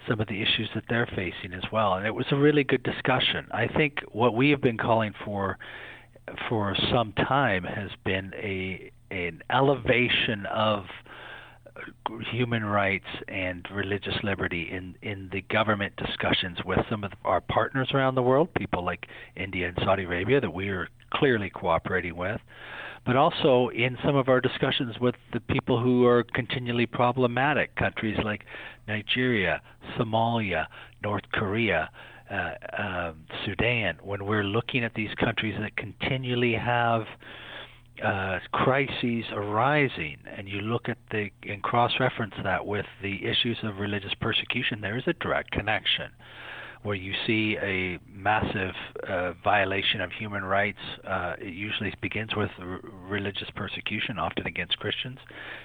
some 0.09 0.21
of 0.21 0.29
the 0.29 0.41
issues 0.41 0.71
that 0.77 0.85
they're 0.89 1.11
facing 1.17 1.53
as 1.53 1.65
well. 1.73 1.95
And 1.95 2.07
it 2.07 2.15
was 2.15 2.27
a 2.31 2.37
really 2.37 2.63
good 2.63 2.85
discussion. 2.85 3.49
I 3.51 3.67
think 3.67 3.99
what 4.13 4.35
we 4.35 4.51
have 4.51 4.61
been 4.61 4.79
calling 4.79 5.13
for 5.25 5.59
for 6.49 6.77
some 6.93 7.13
time 7.13 7.65
has 7.65 7.91
been 8.05 8.33
a 8.37 8.91
an 9.11 9.43
elevation 9.51 10.45
of 10.47 10.85
human 12.31 12.65
rights 12.65 13.07
and 13.29 13.67
religious 13.73 14.15
liberty 14.23 14.69
in 14.71 14.95
in 15.03 15.29
the 15.33 15.41
government 15.43 15.95
discussions 15.97 16.59
with 16.65 16.79
some 16.91 17.05
of 17.05 17.13
our 17.25 17.41
partners 17.41 17.89
around 17.95 18.15
the 18.15 18.23
world, 18.23 18.49
people 18.55 18.85
like 18.85 19.07
India 19.37 19.69
and 19.69 19.79
Saudi 19.85 20.05
Arabia 20.05 20.41
that 20.41 20.53
we 20.53 20.69
are 20.69 20.89
clearly 21.13 21.51
cooperating 21.51 22.17
with, 22.17 22.41
but 23.07 23.17
also 23.17 23.69
in 23.69 23.97
some 24.05 24.17
of 24.17 24.29
our 24.29 24.41
discussions 24.41 24.99
with 25.01 25.15
the 25.33 25.41
people 25.41 25.81
who 25.81 26.05
are 26.07 26.23
continually 26.23 26.87
problematic, 26.87 27.75
countries 27.77 28.19
like 28.25 28.45
Nigeria, 28.87 29.61
Somalia, 29.97 30.67
North 31.03 31.25
Korea, 31.33 31.91
uh, 32.31 32.83
uh, 32.83 33.13
Sudan, 33.45 33.99
when 34.03 34.25
we're 34.27 34.45
looking 34.45 34.85
at 34.85 34.95
these 34.95 35.15
countries 35.19 35.55
that 35.61 35.77
continually 35.77 36.55
have 36.55 37.03
uh, 38.05 38.39
crises 38.53 39.25
arising, 39.33 40.19
and 40.37 40.49
you 40.49 40.61
look 40.61 40.89
at 40.89 40.99
the 41.11 41.31
and 41.43 41.63
cross-reference 41.63 42.35
that 42.45 42.65
with 42.65 42.87
the 43.03 43.25
issues 43.25 43.59
of 43.63 43.79
religious 43.79 44.15
persecution, 44.21 44.81
there 44.81 44.97
is 44.97 45.05
a 45.07 45.15
direct 45.15 45.51
connection. 45.51 46.11
Where 46.85 46.95
you 46.95 47.13
see 47.27 47.57
a 47.61 47.99
massive 48.09 48.75
uh, 49.09 49.33
violation 49.43 50.01
of 50.01 50.13
human 50.13 50.45
rights, 50.45 50.79
uh, 51.05 51.35
it 51.41 51.53
usually 51.53 51.93
begins 52.01 52.37
with 52.37 52.51
r- 52.61 52.81
religious 53.09 53.49
persecution, 53.57 54.17
often 54.17 54.47
against 54.47 54.79
Christians, 54.79 55.19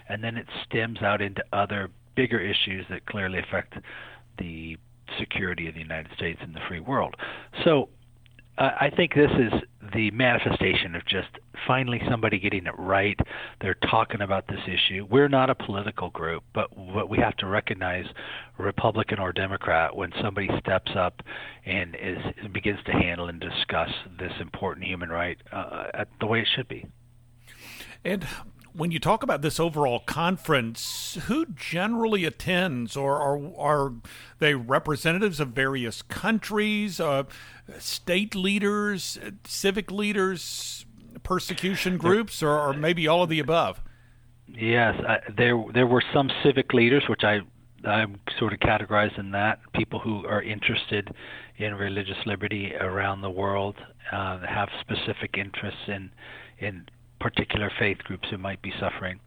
and 0.10 0.23
then 0.23 0.38
it 0.38 0.47
stems 0.65 1.04
out 1.04 1.21
into 1.21 1.43
other 1.54 1.91
bigger 2.15 2.39
issues 2.39 2.88
that 2.89 3.06
clearly 3.06 3.38
affect 3.38 3.76
the 4.39 4.78
security 5.19 5.67
of 5.67 5.73
the 5.73 5.81
United 5.81 6.11
States 6.15 6.39
and 6.41 6.55
the 6.55 6.61
free 6.67 6.79
world. 6.79 7.15
So 7.63 7.89
uh, 8.57 8.69
I 8.79 8.89
think 8.89 9.15
this 9.15 9.31
is 9.31 9.51
the 9.93 10.11
manifestation 10.11 10.95
of 10.95 11.05
just 11.05 11.29
finally 11.65 12.01
somebody 12.09 12.39
getting 12.39 12.67
it 12.67 12.77
right. 12.77 13.19
They're 13.61 13.77
talking 13.89 14.21
about 14.21 14.47
this 14.47 14.59
issue. 14.67 15.07
We're 15.09 15.27
not 15.27 15.49
a 15.49 15.55
political 15.55 16.09
group, 16.11 16.43
but 16.53 16.75
what 16.77 17.09
we 17.09 17.17
have 17.17 17.35
to 17.37 17.47
recognize, 17.47 18.05
Republican 18.57 19.19
or 19.19 19.33
Democrat, 19.33 19.95
when 19.95 20.11
somebody 20.21 20.49
steps 20.59 20.91
up 20.95 21.21
and 21.65 21.95
is 21.95 22.17
begins 22.51 22.79
to 22.85 22.91
handle 22.91 23.27
and 23.27 23.39
discuss 23.39 23.89
this 24.19 24.33
important 24.39 24.85
human 24.85 25.09
right 25.09 25.37
uh, 25.51 26.05
the 26.19 26.27
way 26.27 26.41
it 26.41 26.47
should 26.55 26.67
be. 26.67 26.85
And 28.05 28.25
when 28.73 28.91
you 28.91 28.99
talk 28.99 29.23
about 29.23 29.41
this 29.41 29.59
overall 29.59 29.99
conference, 29.99 31.17
who 31.25 31.45
generally 31.45 32.25
attends, 32.25 32.97
or 32.97 33.19
are, 33.19 33.39
are 33.57 33.93
they 34.39 34.55
representatives 34.55 35.39
of 35.39 35.49
various 35.49 36.01
countries, 36.01 36.99
uh, 36.99 37.23
state 37.77 38.36
leaders, 38.36 39.19
civic 39.45 39.91
leaders, 39.91 40.86
persecution 41.21 41.97
groups, 41.97 42.41
or, 42.41 42.59
or 42.59 42.73
maybe 42.73 43.07
all 43.07 43.23
of 43.23 43.29
the 43.29 43.39
above? 43.39 43.81
Yes, 44.47 44.95
I, 45.07 45.19
there 45.36 45.63
there 45.73 45.88
were 45.88 46.03
some 46.13 46.29
civic 46.43 46.73
leaders, 46.73 47.03
which 47.07 47.23
I 47.23 47.41
I'm 47.86 48.19
sort 48.39 48.53
of 48.53 48.59
categorized 48.59 49.19
in 49.19 49.31
that 49.31 49.59
people 49.73 49.99
who 49.99 50.25
are 50.25 50.41
interested 50.41 51.13
in 51.57 51.75
religious 51.75 52.17
liberty 52.25 52.73
around 52.75 53.21
the 53.21 53.29
world 53.29 53.75
uh, 54.12 54.39
have 54.47 54.69
specific 54.81 55.38
interests 55.38 55.81
in 55.88 56.12
in 56.59 56.86
particular 57.23 57.71
faith 57.79 57.99
groups 57.99 58.27
who 58.29 58.38
might 58.38 58.62
be 58.62 58.73
suffering. 58.81 59.17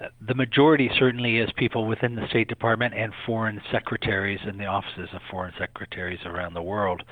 Uh, 0.00 0.08
the 0.26 0.34
majority 0.34 0.90
certainly 0.98 1.38
is 1.38 1.48
people 1.56 1.86
within 1.86 2.16
the 2.16 2.26
State 2.28 2.48
Department 2.48 2.92
and 2.92 3.12
foreign 3.24 3.60
secretaries 3.70 4.40
in 4.46 4.58
the 4.58 4.66
offices 4.66 5.08
of 5.14 5.20
foreign 5.30 5.54
secretaries 5.56 6.18
around 6.26 6.54
the 6.54 6.62
world. 6.62 7.04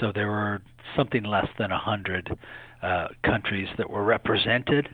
So 0.00 0.10
there 0.12 0.26
were 0.26 0.60
something 0.96 1.22
less 1.22 1.46
than 1.58 1.70
a 1.70 1.78
hundred 1.78 2.36
uh, 2.82 3.08
countries 3.22 3.68
that 3.78 3.88
were 3.88 4.02
represented. 4.02 4.88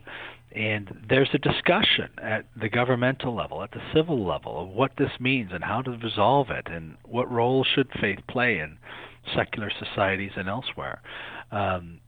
And 0.55 1.05
there's 1.09 1.31
a 1.33 1.38
discussion 1.38 2.11
at 2.23 2.44
the 2.55 2.68
governmental 2.68 3.35
level, 3.35 3.62
at 3.62 3.73
the 3.73 3.83
civil 3.92 4.25
level, 4.25 4.62
of 4.62 4.68
what 4.68 4.92
this 4.99 5.11
means 5.18 5.51
and 5.53 5.64
how 5.64 5.83
to 5.83 5.92
resolve 5.92 6.51
it, 6.51 6.68
and 6.70 6.97
what 7.05 7.29
role 7.31 7.64
should 7.64 7.88
faith 8.01 8.20
play 8.29 8.61
in 8.61 8.77
secular 9.35 9.70
societies 9.70 10.33
and 10.37 10.49
elsewhere. 10.49 11.01
Um, 11.51 11.99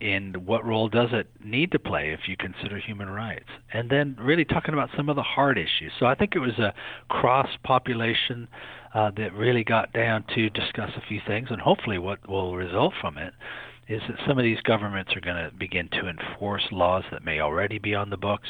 and 0.00 0.46
what 0.46 0.64
role 0.64 0.88
does 0.88 1.08
it 1.12 1.28
need 1.44 1.72
to 1.72 1.78
play 1.78 2.12
if 2.12 2.20
you 2.28 2.36
consider 2.36 2.78
human 2.78 3.10
rights? 3.10 3.48
And 3.72 3.90
then 3.90 4.16
really 4.20 4.44
talking 4.44 4.74
about 4.74 4.90
some 4.96 5.08
of 5.08 5.16
the 5.16 5.22
hard 5.22 5.58
issues. 5.58 5.92
So 5.98 6.06
I 6.06 6.14
think 6.14 6.34
it 6.34 6.38
was 6.38 6.58
a 6.58 6.72
cross 7.08 7.48
population 7.64 8.48
uh, 8.94 9.10
that 9.16 9.32
really 9.32 9.64
got 9.64 9.92
down 9.92 10.24
to 10.34 10.50
discuss 10.50 10.90
a 10.96 11.06
few 11.08 11.20
things, 11.26 11.48
and 11.50 11.60
hopefully 11.60 11.98
what 11.98 12.28
will 12.28 12.56
result 12.56 12.94
from 13.00 13.18
it 13.18 13.32
is 13.88 14.00
that 14.08 14.16
some 14.26 14.38
of 14.38 14.44
these 14.44 14.60
governments 14.60 15.12
are 15.16 15.20
going 15.20 15.36
to 15.36 15.50
begin 15.56 15.88
to 15.88 16.08
enforce 16.08 16.62
laws 16.70 17.04
that 17.10 17.24
may 17.24 17.40
already 17.40 17.78
be 17.78 17.94
on 17.94 18.10
the 18.10 18.16
books 18.16 18.48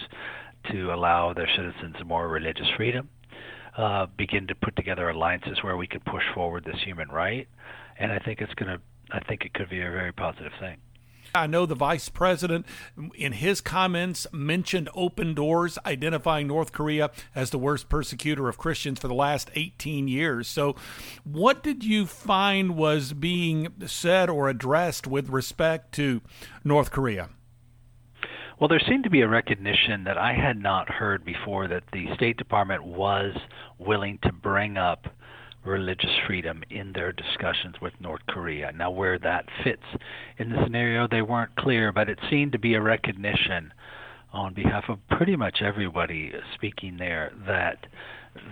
to 0.70 0.92
allow 0.92 1.32
their 1.32 1.48
citizens 1.56 1.96
more 2.04 2.28
religious 2.28 2.68
freedom. 2.76 3.08
Uh, 3.76 4.06
begin 4.18 4.46
to 4.46 4.54
put 4.54 4.76
together 4.76 5.08
alliances 5.08 5.58
where 5.62 5.78
we 5.78 5.86
could 5.86 6.04
push 6.04 6.24
forward 6.34 6.62
this 6.64 6.76
human 6.84 7.08
right, 7.08 7.48
and 7.98 8.12
I 8.12 8.18
think 8.18 8.40
it's 8.42 8.52
going 8.54 8.70
to. 8.70 8.80
I 9.10 9.20
think 9.20 9.44
it 9.44 9.54
could 9.54 9.70
be 9.70 9.80
a 9.80 9.90
very 9.90 10.12
positive 10.12 10.52
thing. 10.60 10.76
I 11.34 11.46
know 11.46 11.66
the 11.66 11.74
vice 11.74 12.08
president, 12.08 12.66
in 13.14 13.32
his 13.32 13.60
comments, 13.60 14.26
mentioned 14.32 14.90
open 14.94 15.34
doors, 15.34 15.78
identifying 15.86 16.46
North 16.46 16.72
Korea 16.72 17.10
as 17.34 17.50
the 17.50 17.58
worst 17.58 17.88
persecutor 17.88 18.48
of 18.48 18.58
Christians 18.58 19.00
for 19.00 19.08
the 19.08 19.14
last 19.14 19.50
18 19.54 20.08
years. 20.08 20.46
So, 20.46 20.76
what 21.24 21.62
did 21.62 21.84
you 21.84 22.06
find 22.06 22.76
was 22.76 23.12
being 23.12 23.68
said 23.86 24.28
or 24.28 24.48
addressed 24.48 25.06
with 25.06 25.30
respect 25.30 25.92
to 25.92 26.20
North 26.64 26.90
Korea? 26.90 27.30
Well, 28.60 28.68
there 28.68 28.82
seemed 28.86 29.04
to 29.04 29.10
be 29.10 29.22
a 29.22 29.28
recognition 29.28 30.04
that 30.04 30.18
I 30.18 30.34
had 30.34 30.56
not 30.56 30.88
heard 30.88 31.24
before 31.24 31.66
that 31.68 31.84
the 31.92 32.14
State 32.14 32.36
Department 32.36 32.84
was 32.84 33.34
willing 33.78 34.18
to 34.22 34.32
bring 34.32 34.76
up 34.76 35.08
religious 35.64 36.10
freedom 36.26 36.62
in 36.70 36.92
their 36.92 37.12
discussions 37.12 37.76
with 37.80 37.92
North 38.00 38.22
Korea. 38.28 38.72
Now, 38.72 38.90
where 38.90 39.18
that 39.20 39.46
fits 39.62 39.82
in 40.38 40.50
the 40.50 40.62
scenario, 40.64 41.06
they 41.08 41.22
weren't 41.22 41.54
clear, 41.56 41.92
but 41.92 42.08
it 42.08 42.18
seemed 42.30 42.52
to 42.52 42.58
be 42.58 42.74
a 42.74 42.80
recognition 42.80 43.72
on 44.32 44.54
behalf 44.54 44.84
of 44.88 44.98
pretty 45.10 45.36
much 45.36 45.58
everybody 45.62 46.32
speaking 46.54 46.96
there 46.96 47.32
that 47.46 47.86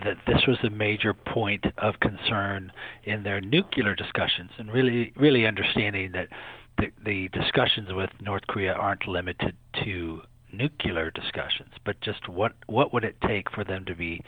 that 0.04 0.18
this 0.26 0.42
was 0.46 0.58
a 0.62 0.68
major 0.68 1.14
point 1.14 1.64
of 1.78 1.94
concern 2.00 2.70
in 3.04 3.22
their 3.22 3.40
nuclear 3.40 3.94
discussions 3.94 4.50
and 4.58 4.70
really 4.70 5.10
really 5.16 5.46
understanding 5.46 6.12
that 6.12 6.28
the, 6.76 6.88
the 7.04 7.28
discussions 7.28 7.88
with 7.92 8.10
North 8.20 8.46
Korea 8.46 8.74
aren't 8.74 9.08
limited 9.08 9.56
to 9.84 10.20
nuclear 10.52 11.10
discussions, 11.10 11.72
but 11.84 12.00
just 12.00 12.28
what 12.28 12.52
what 12.66 12.92
would 12.92 13.04
it 13.04 13.16
take 13.26 13.50
for 13.50 13.64
them 13.64 13.84
to 13.86 13.94
be 13.94 14.22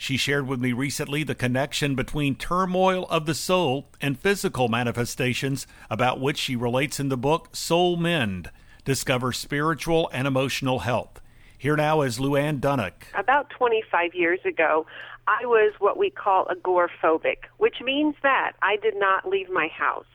she 0.00 0.16
shared 0.16 0.48
with 0.48 0.58
me 0.58 0.72
recently 0.72 1.22
the 1.22 1.34
connection 1.34 1.94
between 1.94 2.34
turmoil 2.34 3.06
of 3.10 3.26
the 3.26 3.34
soul 3.34 3.90
and 4.00 4.18
physical 4.18 4.66
manifestations, 4.66 5.66
about 5.90 6.18
which 6.18 6.38
she 6.38 6.56
relates 6.56 6.98
in 6.98 7.10
the 7.10 7.18
book 7.18 7.54
Soul 7.54 7.98
Mend 7.98 8.50
Discover 8.86 9.32
Spiritual 9.32 10.08
and 10.10 10.26
Emotional 10.26 10.78
Health. 10.78 11.20
Here 11.58 11.76
now 11.76 12.00
is 12.00 12.18
Lou 12.18 12.34
Ann 12.34 12.62
Dunnuck. 12.62 12.92
About 13.14 13.50
25 13.50 14.14
years 14.14 14.40
ago, 14.46 14.86
I 15.26 15.44
was 15.44 15.74
what 15.80 15.98
we 15.98 16.08
call 16.08 16.46
agoraphobic, 16.46 17.44
which 17.58 17.82
means 17.82 18.14
that 18.22 18.52
I 18.62 18.76
did 18.76 18.94
not 18.96 19.28
leave 19.28 19.50
my 19.50 19.68
house. 19.68 20.06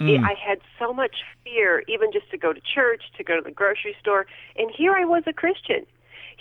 Mm. 0.00 0.24
I 0.24 0.32
had 0.42 0.60
so 0.78 0.94
much 0.94 1.16
fear, 1.44 1.84
even 1.86 2.12
just 2.12 2.30
to 2.30 2.38
go 2.38 2.54
to 2.54 2.60
church, 2.74 3.02
to 3.18 3.22
go 3.22 3.36
to 3.36 3.42
the 3.42 3.50
grocery 3.50 3.94
store. 4.00 4.24
And 4.56 4.70
here 4.74 4.94
I 4.94 5.04
was 5.04 5.24
a 5.26 5.34
Christian 5.34 5.84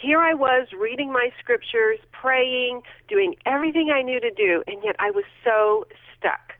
here 0.04 0.20
I 0.20 0.34
was 0.34 0.68
reading 0.78 1.14
my 1.14 1.30
scriptures, 1.40 1.98
praying, 2.12 2.82
doing 3.08 3.36
everything 3.46 3.90
I 3.90 4.02
knew 4.02 4.20
to 4.20 4.32
do, 4.32 4.62
and 4.68 4.84
yet 4.84 4.98
I 5.00 5.12
was 5.12 5.24
so 5.46 5.86
stuck. 6.18 6.54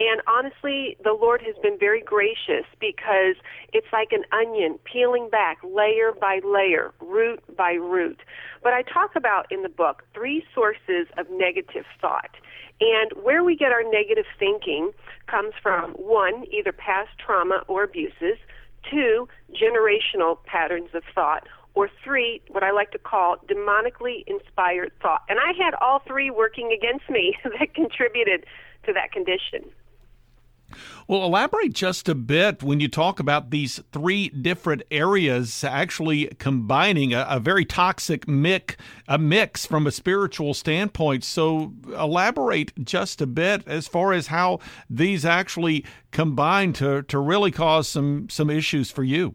And 0.00 0.20
honestly, 0.26 0.96
the 1.02 1.12
Lord 1.12 1.42
has 1.42 1.54
been 1.62 1.78
very 1.78 2.00
gracious 2.00 2.66
because 2.80 3.36
it's 3.72 3.86
like 3.92 4.12
an 4.12 4.24
onion 4.32 4.78
peeling 4.84 5.28
back 5.28 5.58
layer 5.62 6.12
by 6.12 6.40
layer, 6.44 6.92
root 7.00 7.42
by 7.56 7.72
root. 7.72 8.20
But 8.62 8.72
I 8.72 8.82
talk 8.82 9.16
about 9.16 9.50
in 9.50 9.62
the 9.62 9.68
book 9.68 10.04
three 10.14 10.44
sources 10.54 11.06
of 11.16 11.26
negative 11.30 11.84
thought. 12.00 12.30
And 12.80 13.12
where 13.22 13.44
we 13.44 13.56
get 13.56 13.70
our 13.70 13.84
negative 13.84 14.26
thinking 14.38 14.90
comes 15.28 15.52
from 15.62 15.92
one, 15.92 16.44
either 16.52 16.72
past 16.72 17.10
trauma 17.24 17.62
or 17.68 17.84
abuses, 17.84 18.38
two, 18.90 19.28
generational 19.52 20.42
patterns 20.44 20.90
of 20.92 21.04
thought, 21.14 21.46
or 21.74 21.90
three, 22.02 22.40
what 22.48 22.62
I 22.62 22.70
like 22.70 22.92
to 22.92 22.98
call 22.98 23.36
demonically 23.48 24.24
inspired 24.26 24.92
thought. 25.02 25.22
And 25.28 25.38
I 25.38 25.52
had 25.62 25.74
all 25.80 26.00
three 26.06 26.30
working 26.30 26.72
against 26.72 27.08
me 27.10 27.36
that 27.58 27.74
contributed 27.74 28.46
to 28.86 28.92
that 28.92 29.12
condition. 29.12 29.70
Well, 31.06 31.24
elaborate 31.24 31.72
just 31.72 32.08
a 32.08 32.14
bit 32.14 32.62
when 32.62 32.80
you 32.80 32.88
talk 32.88 33.20
about 33.20 33.50
these 33.50 33.80
three 33.92 34.28
different 34.28 34.82
areas 34.90 35.62
actually 35.62 36.26
combining 36.38 37.12
a, 37.12 37.26
a, 37.28 37.38
very 37.38 37.64
toxic 37.64 38.26
mix, 38.26 38.76
a 39.06 39.18
mix 39.18 39.66
from 39.66 39.86
a 39.86 39.92
spiritual 39.92 40.54
standpoint. 40.54 41.22
So, 41.22 41.74
elaborate 41.88 42.72
just 42.84 43.20
a 43.20 43.26
bit 43.26 43.62
as 43.66 43.86
far 43.86 44.12
as 44.12 44.28
how 44.28 44.60
these 44.88 45.24
actually 45.24 45.84
combine 46.10 46.72
to, 46.74 47.02
to 47.02 47.18
really 47.18 47.50
cause 47.50 47.86
some, 47.86 48.28
some 48.30 48.50
issues 48.50 48.90
for 48.90 49.04
you. 49.04 49.34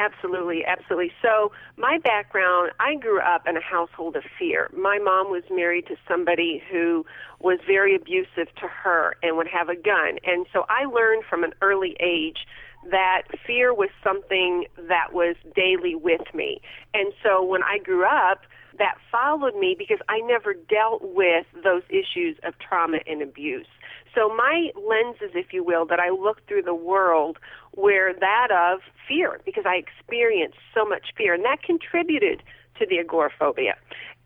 Absolutely, 0.00 0.64
absolutely. 0.64 1.12
So, 1.20 1.52
my 1.76 1.98
background, 1.98 2.72
I 2.80 2.94
grew 2.94 3.20
up 3.20 3.46
in 3.46 3.56
a 3.58 3.60
household 3.60 4.16
of 4.16 4.22
fear. 4.38 4.70
My 4.74 4.98
mom 4.98 5.30
was 5.30 5.42
married 5.50 5.86
to 5.88 5.96
somebody 6.08 6.62
who 6.70 7.04
was 7.38 7.58
very 7.66 7.94
abusive 7.94 8.48
to 8.60 8.66
her 8.66 9.14
and 9.22 9.36
would 9.36 9.48
have 9.48 9.68
a 9.68 9.76
gun. 9.76 10.18
And 10.24 10.46
so 10.54 10.64
I 10.70 10.86
learned 10.86 11.24
from 11.28 11.44
an 11.44 11.52
early 11.60 11.96
age 12.00 12.46
that 12.90 13.24
fear 13.46 13.74
was 13.74 13.90
something 14.02 14.64
that 14.88 15.12
was 15.12 15.36
daily 15.54 15.94
with 15.94 16.32
me. 16.34 16.62
And 16.94 17.12
so 17.22 17.44
when 17.44 17.62
I 17.62 17.76
grew 17.76 18.06
up, 18.06 18.46
that 18.78 18.94
followed 19.12 19.56
me 19.56 19.74
because 19.78 19.98
I 20.08 20.20
never 20.20 20.54
dealt 20.54 21.02
with 21.02 21.44
those 21.62 21.82
issues 21.90 22.38
of 22.42 22.54
trauma 22.58 23.00
and 23.06 23.20
abuse. 23.20 23.66
So 24.14 24.28
my 24.28 24.70
lenses, 24.74 25.30
if 25.34 25.52
you 25.52 25.62
will, 25.62 25.86
that 25.86 26.00
I 26.00 26.10
look 26.10 26.46
through 26.46 26.62
the 26.62 26.74
world 26.74 27.38
were 27.76 28.12
that 28.18 28.48
of 28.50 28.80
fear 29.06 29.40
because 29.44 29.64
I 29.66 29.76
experienced 29.76 30.58
so 30.74 30.84
much 30.84 31.12
fear, 31.16 31.34
and 31.34 31.44
that 31.44 31.62
contributed 31.62 32.42
to 32.78 32.86
the 32.86 32.98
agoraphobia. 32.98 33.76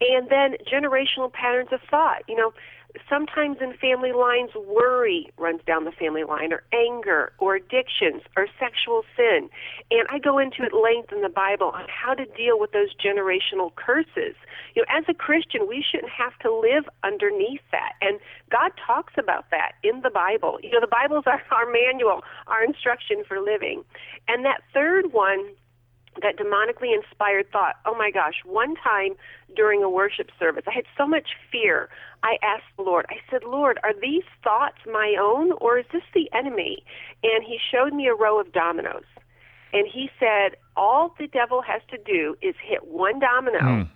And 0.01 0.29
then 0.31 0.57
generational 0.71 1.33
patterns 1.33 1.69
of 1.73 1.81
thought. 1.91 2.23
You 2.29 2.37
know, 2.37 2.53
sometimes 3.09 3.59
in 3.61 3.75
family 3.75 4.13
lines, 4.13 4.51
worry 4.55 5.31
runs 5.39 5.61
down 5.67 5.85
the 5.85 5.93
family 5.93 6.25
line, 6.25 6.53
or 6.53 6.63
anger, 6.73 7.33
or 7.39 7.57
addictions, 7.57 8.23
or 8.37 8.47
sexual 8.59 9.03
sin. 9.17 9.49
And 9.91 10.07
I 10.11 10.19
go 10.19 10.39
into 10.39 10.63
it 10.63 10.73
length 10.73 11.13
in 11.13 11.23
the 11.23 11.29
Bible 11.29 11.69
on 11.75 11.87
how 11.89 12.15
to 12.15 12.25
deal 12.25 12.59
with 12.59 12.73
those 12.73 12.95
generational 12.95 13.75
curses. 13.75 14.35
You 14.75 14.83
know, 14.83 14.87
as 14.89 15.05
a 15.09 15.15
Christian, 15.15 15.69
we 15.69 15.85
shouldn't 15.89 16.11
have 16.11 16.39
to 16.41 16.55
live 16.55 16.85
underneath 17.03 17.63
that. 17.73 17.93
And 18.01 18.19
God 18.51 18.73
talks 18.87 19.15
about 19.19 19.51
that 19.51 19.73
in 19.83 20.03
the 20.03 20.11
Bible. 20.11 20.59
You 20.63 20.71
know, 20.71 20.81
the 20.81 20.87
Bible's 20.87 21.25
our, 21.27 21.43
our 21.51 21.71
manual, 21.71 22.23
our 22.47 22.63
instruction 22.63 23.25
for 23.27 23.41
living. 23.41 23.85
And 24.29 24.45
that 24.45 24.63
third 24.73 25.13
one, 25.13 25.51
that 26.23 26.37
demonically 26.37 26.95
inspired 26.95 27.51
thought. 27.51 27.77
Oh 27.87 27.95
my 27.95 28.11
gosh, 28.11 28.43
one 28.45 28.75
time 28.77 29.15
during 29.55 29.83
a 29.83 29.91
worship 29.91 30.31
service, 30.39 30.65
I 30.67 30.73
had 30.73 30.85
so 30.97 31.07
much 31.07 31.31
fear. 31.51 31.89
I 32.23 32.37
asked 32.43 32.65
the 32.77 32.83
Lord, 32.83 33.07
I 33.11 33.17
said, 33.31 33.45
Lord, 33.45 33.79
are 33.83 33.93
these 33.99 34.25
thoughts 34.43 34.79
my 34.87 35.17
own 35.21 35.53
or 35.61 35.79
is 35.79 35.87
this 35.93 36.03
the 36.15 36.31
enemy? 36.33 36.85
And 37.23 37.45
he 37.45 37.59
showed 37.71 37.93
me 37.93 38.07
a 38.07 38.15
row 38.15 38.41
of 38.41 38.53
dominoes. 38.53 39.05
And 39.73 39.89
he 39.93 40.09
said, 40.19 40.57
All 40.77 41.15
the 41.19 41.27
devil 41.27 41.61
has 41.63 41.83
to 41.91 41.99
do 41.99 42.37
is 42.41 42.55
hit 42.63 42.87
one 42.87 43.19
domino. 43.19 43.59
Mm. 43.59 43.89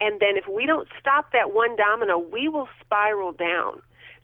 And 0.00 0.20
then 0.20 0.36
if 0.36 0.48
we 0.48 0.66
don't 0.66 0.88
stop 0.98 1.32
that 1.32 1.52
one 1.54 1.76
domino, 1.76 2.18
we 2.18 2.48
will 2.48 2.68
spiral 2.80 3.32
down. 3.32 3.80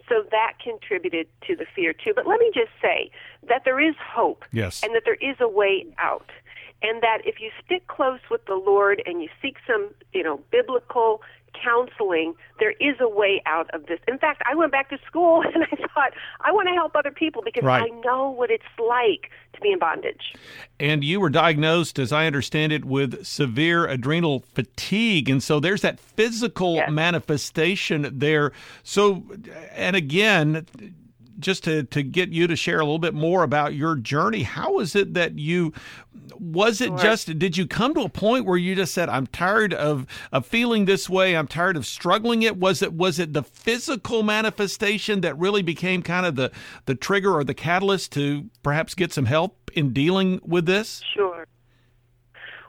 So 0.08 0.24
that 0.30 0.54
contributed 0.62 1.28
to 1.46 1.54
the 1.54 1.64
fear 1.74 1.92
too. 1.92 2.12
But 2.14 2.26
let 2.26 2.40
me 2.40 2.50
just 2.52 2.72
say 2.80 3.10
that 3.48 3.62
there 3.64 3.80
is 3.80 3.94
hope. 3.98 4.44
Yes. 4.52 4.82
And 4.82 4.94
that 4.94 5.02
there 5.04 5.14
is 5.14 5.36
a 5.40 5.48
way 5.48 5.86
out 5.98 6.30
and 6.82 7.02
that 7.02 7.18
if 7.24 7.40
you 7.40 7.50
stick 7.64 7.86
close 7.86 8.20
with 8.30 8.44
the 8.46 8.54
Lord 8.54 9.02
and 9.06 9.22
you 9.22 9.28
seek 9.40 9.56
some, 9.66 9.90
you 10.12 10.22
know, 10.22 10.40
biblical 10.50 11.20
counseling, 11.62 12.34
there 12.58 12.72
is 12.72 12.96
a 13.00 13.08
way 13.08 13.42
out 13.46 13.68
of 13.74 13.86
this. 13.86 14.00
In 14.08 14.18
fact, 14.18 14.42
I 14.50 14.54
went 14.54 14.72
back 14.72 14.88
to 14.90 14.98
school 15.06 15.42
and 15.54 15.64
I 15.64 15.76
thought, 15.76 16.12
I 16.40 16.52
want 16.52 16.68
to 16.68 16.74
help 16.74 16.96
other 16.96 17.10
people 17.10 17.42
because 17.44 17.62
right. 17.62 17.90
I 17.90 18.00
know 18.00 18.30
what 18.30 18.50
it's 18.50 18.64
like 18.78 19.30
to 19.54 19.60
be 19.60 19.72
in 19.72 19.78
bondage. 19.78 20.34
And 20.80 21.04
you 21.04 21.20
were 21.20 21.30
diagnosed, 21.30 21.98
as 21.98 22.12
I 22.12 22.26
understand 22.26 22.72
it, 22.72 22.84
with 22.84 23.24
severe 23.24 23.86
adrenal 23.86 24.40
fatigue. 24.40 25.28
And 25.28 25.42
so 25.42 25.60
there's 25.60 25.82
that 25.82 26.00
physical 26.00 26.76
yes. 26.76 26.90
manifestation 26.90 28.08
there. 28.12 28.52
So, 28.82 29.24
and 29.72 29.94
again, 29.94 30.66
just 31.38 31.64
to, 31.64 31.84
to 31.84 32.02
get 32.02 32.30
you 32.30 32.46
to 32.46 32.56
share 32.56 32.80
a 32.80 32.84
little 32.84 32.98
bit 32.98 33.14
more 33.14 33.42
about 33.42 33.74
your 33.74 33.96
journey. 33.96 34.42
How 34.42 34.78
is 34.78 34.94
it 34.96 35.14
that 35.14 35.38
you 35.38 35.72
was 36.40 36.80
it 36.80 36.88
sure. 36.88 36.98
just 36.98 37.38
did 37.38 37.56
you 37.56 37.66
come 37.66 37.94
to 37.94 38.00
a 38.00 38.08
point 38.08 38.46
where 38.46 38.56
you 38.56 38.74
just 38.74 38.94
said 38.94 39.08
I'm 39.08 39.26
tired 39.26 39.74
of 39.74 40.06
of 40.30 40.46
feeling 40.46 40.84
this 40.84 41.08
way, 41.08 41.36
I'm 41.36 41.48
tired 41.48 41.76
of 41.76 41.86
struggling 41.86 42.42
it? 42.42 42.56
Was 42.56 42.82
it 42.82 42.92
was 42.92 43.18
it 43.18 43.32
the 43.32 43.42
physical 43.42 44.22
manifestation 44.22 45.20
that 45.22 45.38
really 45.38 45.62
became 45.62 46.02
kind 46.02 46.26
of 46.26 46.36
the 46.36 46.50
the 46.86 46.94
trigger 46.94 47.34
or 47.34 47.44
the 47.44 47.54
catalyst 47.54 48.12
to 48.12 48.50
perhaps 48.62 48.94
get 48.94 49.12
some 49.12 49.26
help 49.26 49.70
in 49.74 49.92
dealing 49.92 50.40
with 50.44 50.66
this? 50.66 51.02
Sure. 51.14 51.46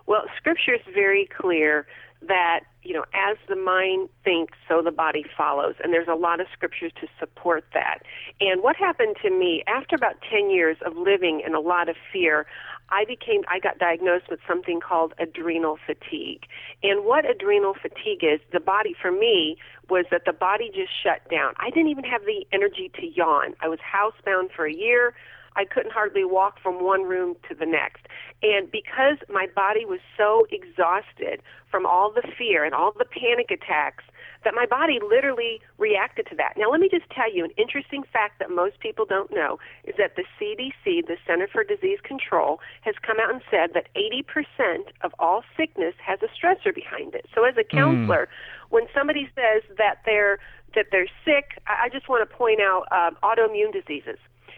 Well, 0.06 0.24
scripture 0.38 0.76
is 0.76 0.82
very 0.94 1.28
clear 1.38 1.88
that 2.28 2.62
you 2.84 2.94
know 2.94 3.06
as 3.14 3.38
the 3.48 3.56
mind 3.56 4.10
thinks 4.24 4.58
so 4.68 4.82
the 4.82 4.92
body 4.92 5.26
follows 5.38 5.76
and 5.84 5.94
there's 5.94 6.08
a 6.08 6.16
lot 6.16 6.40
of 6.40 6.48
scriptures 6.54 6.92
to 7.00 7.08
support 7.20 7.66
that 7.74 8.00
and 8.40 8.62
what 8.62 8.76
happened 8.76 9.16
to 9.22 9.30
me 9.30 9.64
after 9.68 9.96
about 9.96 10.16
10 10.30 10.50
years 10.50 10.78
of 10.86 10.96
living 10.96 11.42
in 11.46 11.54
a 11.54 11.60
lot 11.60 11.90
of 11.90 11.96
fear 12.12 12.46
I 12.94 13.06
became 13.06 13.42
I 13.50 13.58
got 13.58 13.80
diagnosed 13.80 14.26
with 14.30 14.40
something 14.48 14.80
called 14.80 15.14
adrenal 15.18 15.80
fatigue. 15.84 16.44
And 16.84 17.04
what 17.04 17.28
adrenal 17.28 17.74
fatigue 17.74 18.24
is, 18.24 18.40
the 18.52 18.60
body 18.60 18.96
for 19.02 19.12
me 19.12 19.58
was 19.90 20.06
that 20.12 20.26
the 20.26 20.34
body 20.34 20.70
just 20.74 20.92
shut 21.04 21.28
down. 21.30 21.54
I 21.58 21.72
didn't 21.72 21.88
even 21.90 22.04
have 22.04 22.22
the 22.26 22.46
energy 22.52 22.92
to 23.00 23.08
yawn. 23.08 23.56
I 23.62 23.68
was 23.68 23.80
housebound 23.80 24.52
for 24.56 24.68
a 24.68 24.74
year. 24.74 25.16
I 25.56 25.66
couldn't 25.66 25.92
hardly 25.92 26.26
walk 26.26 26.60
from 26.62 26.84
one 26.84 27.04
room 27.04 27.36
to 27.50 27.56
the 27.56 27.66
next. 27.66 28.08
And 28.42 28.72
because 28.72 29.18
my 29.30 29.48
body 29.56 29.86
was 29.86 30.00
so 30.18 30.46
exhausted 30.52 31.42
from 31.70 31.86
all 31.86 32.12
the 32.12 32.24
fear 32.38 32.64
and 32.64 32.74
all 32.74 32.92
the 32.98 33.06
panic 33.06 33.52
attacks, 33.52 34.04
that 34.44 34.54
my 34.54 34.66
body 34.66 35.00
literally 35.00 35.62
reacted 35.78 36.28
to 36.28 36.36
that. 36.36 36.54
Now, 36.58 36.70
let 36.70 36.80
me 36.80 36.90
just 36.90 37.10
tell 37.10 37.34
you 37.34 37.44
an 37.44 37.52
interesting 37.58 38.04
fact 38.12 38.40
that 38.40 38.50
most 38.50 38.80
people 38.80 39.06
don't 39.06 39.32
know 39.32 39.58
is 39.86 39.96
that 39.98 40.16
the 40.16 40.24
CDC, 40.40 41.08
the 41.08 41.18
Center 41.26 41.48
for 41.48 41.64
Disease 41.64 42.00
Control, 42.04 42.60
has 42.82 42.96
come 43.02 43.18
out 43.20 43.32
and 43.32 43.42
said 43.50 43.72
that 43.74 43.88
80% 43.96 44.92
of 45.02 45.14
all 45.20 45.44
sickness 45.58 45.96
has 46.06 46.20
a 46.22 46.28
stressor 46.28 46.74
behind 46.76 47.16
it. 47.16 47.26
So, 47.34 47.46
as 47.46 47.56
a 47.58 47.64
counselor, 47.64 48.28
mm. 48.28 48.70
when 48.70 48.88
somebody 48.94 49.30
says 49.36 49.64
that 49.78 50.00
they're 50.06 50.40
that 50.76 50.88
they're 50.92 51.10
sick, 51.24 51.62
I 51.68 51.90
just 51.90 52.10
want 52.10 52.28
to 52.28 52.36
point 52.36 52.60
out 52.60 52.88
um, 52.92 53.16
autoimmune 53.22 53.72
diseases. 53.72 54.18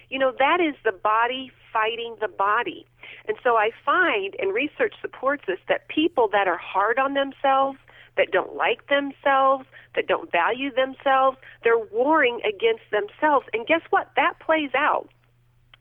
You 0.09 0.19
know, 0.19 0.33
that 0.37 0.59
is 0.61 0.75
the 0.83 0.91
body 0.91 1.51
fighting 1.71 2.15
the 2.21 2.27
body. 2.27 2.85
And 3.27 3.37
so 3.43 3.55
I 3.55 3.71
find, 3.83 4.35
and 4.39 4.53
research 4.53 4.93
supports 5.01 5.43
this, 5.47 5.59
that 5.67 5.87
people 5.87 6.29
that 6.31 6.47
are 6.47 6.57
hard 6.57 6.99
on 6.99 7.13
themselves, 7.13 7.77
that 8.17 8.31
don't 8.31 8.55
like 8.55 8.87
themselves, 8.87 9.65
that 9.95 10.07
don't 10.07 10.31
value 10.31 10.71
themselves, 10.73 11.37
they're 11.63 11.85
warring 11.91 12.39
against 12.47 12.83
themselves. 12.91 13.45
And 13.53 13.65
guess 13.67 13.81
what? 13.89 14.09
That 14.15 14.39
plays 14.39 14.71
out. 14.75 15.09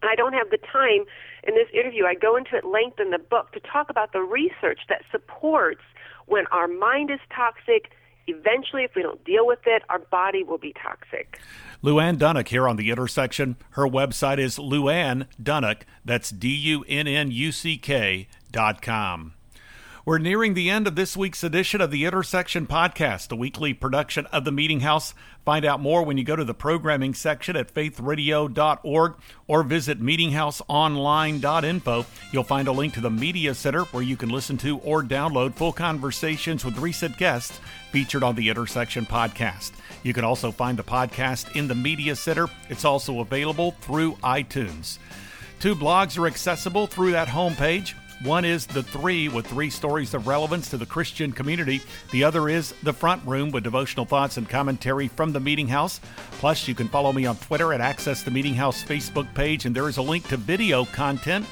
And 0.03 0.11
I 0.11 0.15
don't 0.15 0.33
have 0.33 0.51
the 0.51 0.59
time 0.59 1.05
in 1.47 1.55
this 1.55 1.69
interview. 1.73 2.05
I 2.05 2.15
go 2.15 2.37
into 2.37 2.57
it 2.57 2.65
length 2.65 3.01
in 3.01 3.11
the 3.11 3.19
book 3.19 3.53
to 3.53 3.61
talk 3.61 3.89
about 3.89 4.13
the 4.13 4.21
research 4.21 4.81
that 4.89 5.03
supports 5.11 5.83
when 6.27 6.47
our 6.49 6.69
mind 6.69 7.11
is 7.11 7.21
toxic, 7.35 7.93
eventually, 8.27 8.85
if 8.85 8.95
we 8.95 9.03
don't 9.03 9.23
deal 9.25 9.47
with 9.47 9.61
it, 9.67 9.83
our 9.89 9.99
body 9.99 10.43
will 10.43 10.59
be 10.59 10.73
toxic. 10.73 11.41
Luann 11.85 12.17
Dunnuck 12.17 12.49
here 12.49 12.67
on 12.67 12.77
the 12.77 12.91
intersection. 12.91 13.57
Her 13.73 13.87
website 13.87 14.39
is 14.39 14.57
Luann 14.57 15.27
Dunnuck. 15.43 15.83
That's 16.03 16.31
D 16.31 16.49
U 16.49 16.83
N 16.89 17.07
N 17.07 17.31
U 17.31 17.53
C 17.53 17.77
K 17.77 18.27
dot 18.51 18.81
com. 18.81 19.35
We're 20.07 20.19
nearing 20.19 20.53
the 20.53 20.69
end 20.69 20.87
of 20.87 20.97
this 20.97 21.17
week's 21.17 21.43
edition 21.43 21.81
of 21.81 21.91
the 21.91 22.05
Intersection 22.05 22.67
Podcast, 22.67 23.29
the 23.29 23.37
weekly 23.37 23.73
production 23.73 24.27
of 24.27 24.45
the 24.45 24.53
Meeting 24.53 24.81
House. 24.81 25.15
Find 25.47 25.65
out 25.65 25.81
more 25.81 26.03
when 26.03 26.19
you 26.19 26.25
go 26.25 26.37
to 26.37 26.45
the 26.45 26.53
programming 26.53 27.15
section 27.15 27.57
at 27.57 27.73
faithradio.org 27.73 29.15
or 29.47 29.63
visit 29.63 30.03
meetinghouseonline.info. 30.03 32.07
You'll 32.33 32.45
find 32.45 32.69
a 32.69 32.73
link 32.73 32.93
to 32.93 33.01
the 33.01 33.11
Media 33.11 33.55
Center 33.55 33.85
where 33.85 34.03
you 34.03 34.19
can 34.19 34.29
listen 34.29 34.59
to 34.59 34.77
or 34.81 35.03
download 35.03 35.55
full 35.55 35.73
conversations 35.73 36.67
with 36.67 36.77
recent 36.77 37.17
guests 37.17 37.59
featured 37.91 38.23
on 38.23 38.35
the 38.35 38.51
Intersection 38.51 39.07
Podcast. 39.07 39.73
You 40.03 40.13
can 40.13 40.25
also 40.25 40.53
find 40.53 40.79
the 40.79 40.85
podcast 40.85 41.57
in 41.57 41.67
the 41.67 41.75
Media 41.75 42.15
Center. 42.15 42.49
It's 42.69 42.85
also 42.85 43.21
available 43.21 43.71
through 43.81 44.17
iTunes. 44.17 44.99
Two 45.61 45.75
blogs 45.75 46.19
are 46.19 46.27
accessible 46.27 46.87
through 46.87 47.13
that 47.13 47.29
homepage. 47.29 47.95
One 48.25 48.45
is 48.47 48.67
The 48.67 48.83
Three, 48.83 49.29
with 49.29 49.47
three 49.47 49.69
stories 49.69 50.15
of 50.15 50.27
relevance 50.27 50.71
to 50.71 50.79
the 50.79 50.87
Christian 50.87 51.31
community. 51.31 51.83
The 52.11 52.25
other 52.25 52.49
is 52.49 52.73
The 52.83 52.95
Front 52.95 53.23
Room, 53.27 53.51
with 53.51 53.65
devotional 53.65 54.07
thoughts 54.07 54.39
and 54.39 54.49
commentary 54.49 55.09
from 55.09 55.33
the 55.33 55.41
Meeting 55.41 55.69
House. 55.69 56.01
Plus, 56.33 56.67
you 56.67 56.75
can 56.75 56.89
follow 56.89 57.13
me 57.13 57.27
on 57.27 57.37
Twitter 57.37 57.75
at 57.75 57.83
Access 57.83 58.23
the 58.23 58.31
Meeting 58.31 58.55
House 58.55 58.83
Facebook 58.83 59.35
page, 59.35 59.67
and 59.67 59.77
there 59.77 59.91
is 59.91 59.99
a 59.99 60.03
link 60.03 60.27
to 60.29 60.39
video 60.39 60.87
content. 60.87 61.45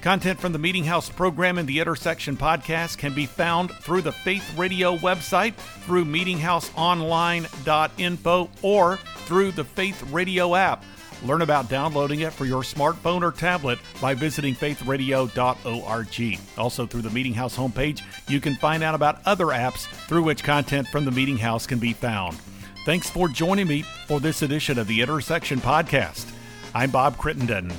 Content 0.00 0.40
from 0.40 0.52
the 0.52 0.58
Meeting 0.58 0.82
House 0.82 1.08
program 1.08 1.56
and 1.56 1.68
the 1.68 1.78
Intersection 1.78 2.36
podcast 2.36 2.98
can 2.98 3.14
be 3.14 3.26
found 3.26 3.70
through 3.70 4.02
the 4.02 4.10
Faith 4.10 4.58
Radio 4.58 4.96
website, 4.96 5.54
through 5.84 6.04
meetinghouseonline.info, 6.04 8.50
or 8.62 8.96
through 8.96 9.52
the 9.52 9.62
Faith 9.62 10.02
Radio 10.10 10.56
app. 10.56 10.84
Learn 11.24 11.42
about 11.42 11.68
downloading 11.68 12.20
it 12.20 12.32
for 12.32 12.44
your 12.44 12.62
smartphone 12.62 13.22
or 13.22 13.30
tablet 13.32 13.78
by 14.00 14.14
visiting 14.14 14.54
faithradio.org. 14.54 16.40
Also, 16.58 16.86
through 16.86 17.02
the 17.02 17.10
Meeting 17.10 17.34
House 17.34 17.56
homepage, 17.56 18.02
you 18.28 18.40
can 18.40 18.56
find 18.56 18.82
out 18.82 18.94
about 18.94 19.20
other 19.24 19.46
apps 19.46 19.86
through 20.08 20.24
which 20.24 20.42
content 20.42 20.88
from 20.88 21.04
the 21.04 21.10
Meeting 21.10 21.38
House 21.38 21.66
can 21.66 21.78
be 21.78 21.92
found. 21.92 22.36
Thanks 22.84 23.08
for 23.08 23.28
joining 23.28 23.68
me 23.68 23.82
for 24.06 24.18
this 24.18 24.42
edition 24.42 24.78
of 24.78 24.88
the 24.88 25.00
Intersection 25.00 25.60
Podcast. 25.60 26.32
I'm 26.74 26.90
Bob 26.90 27.16
Crittenden. 27.16 27.72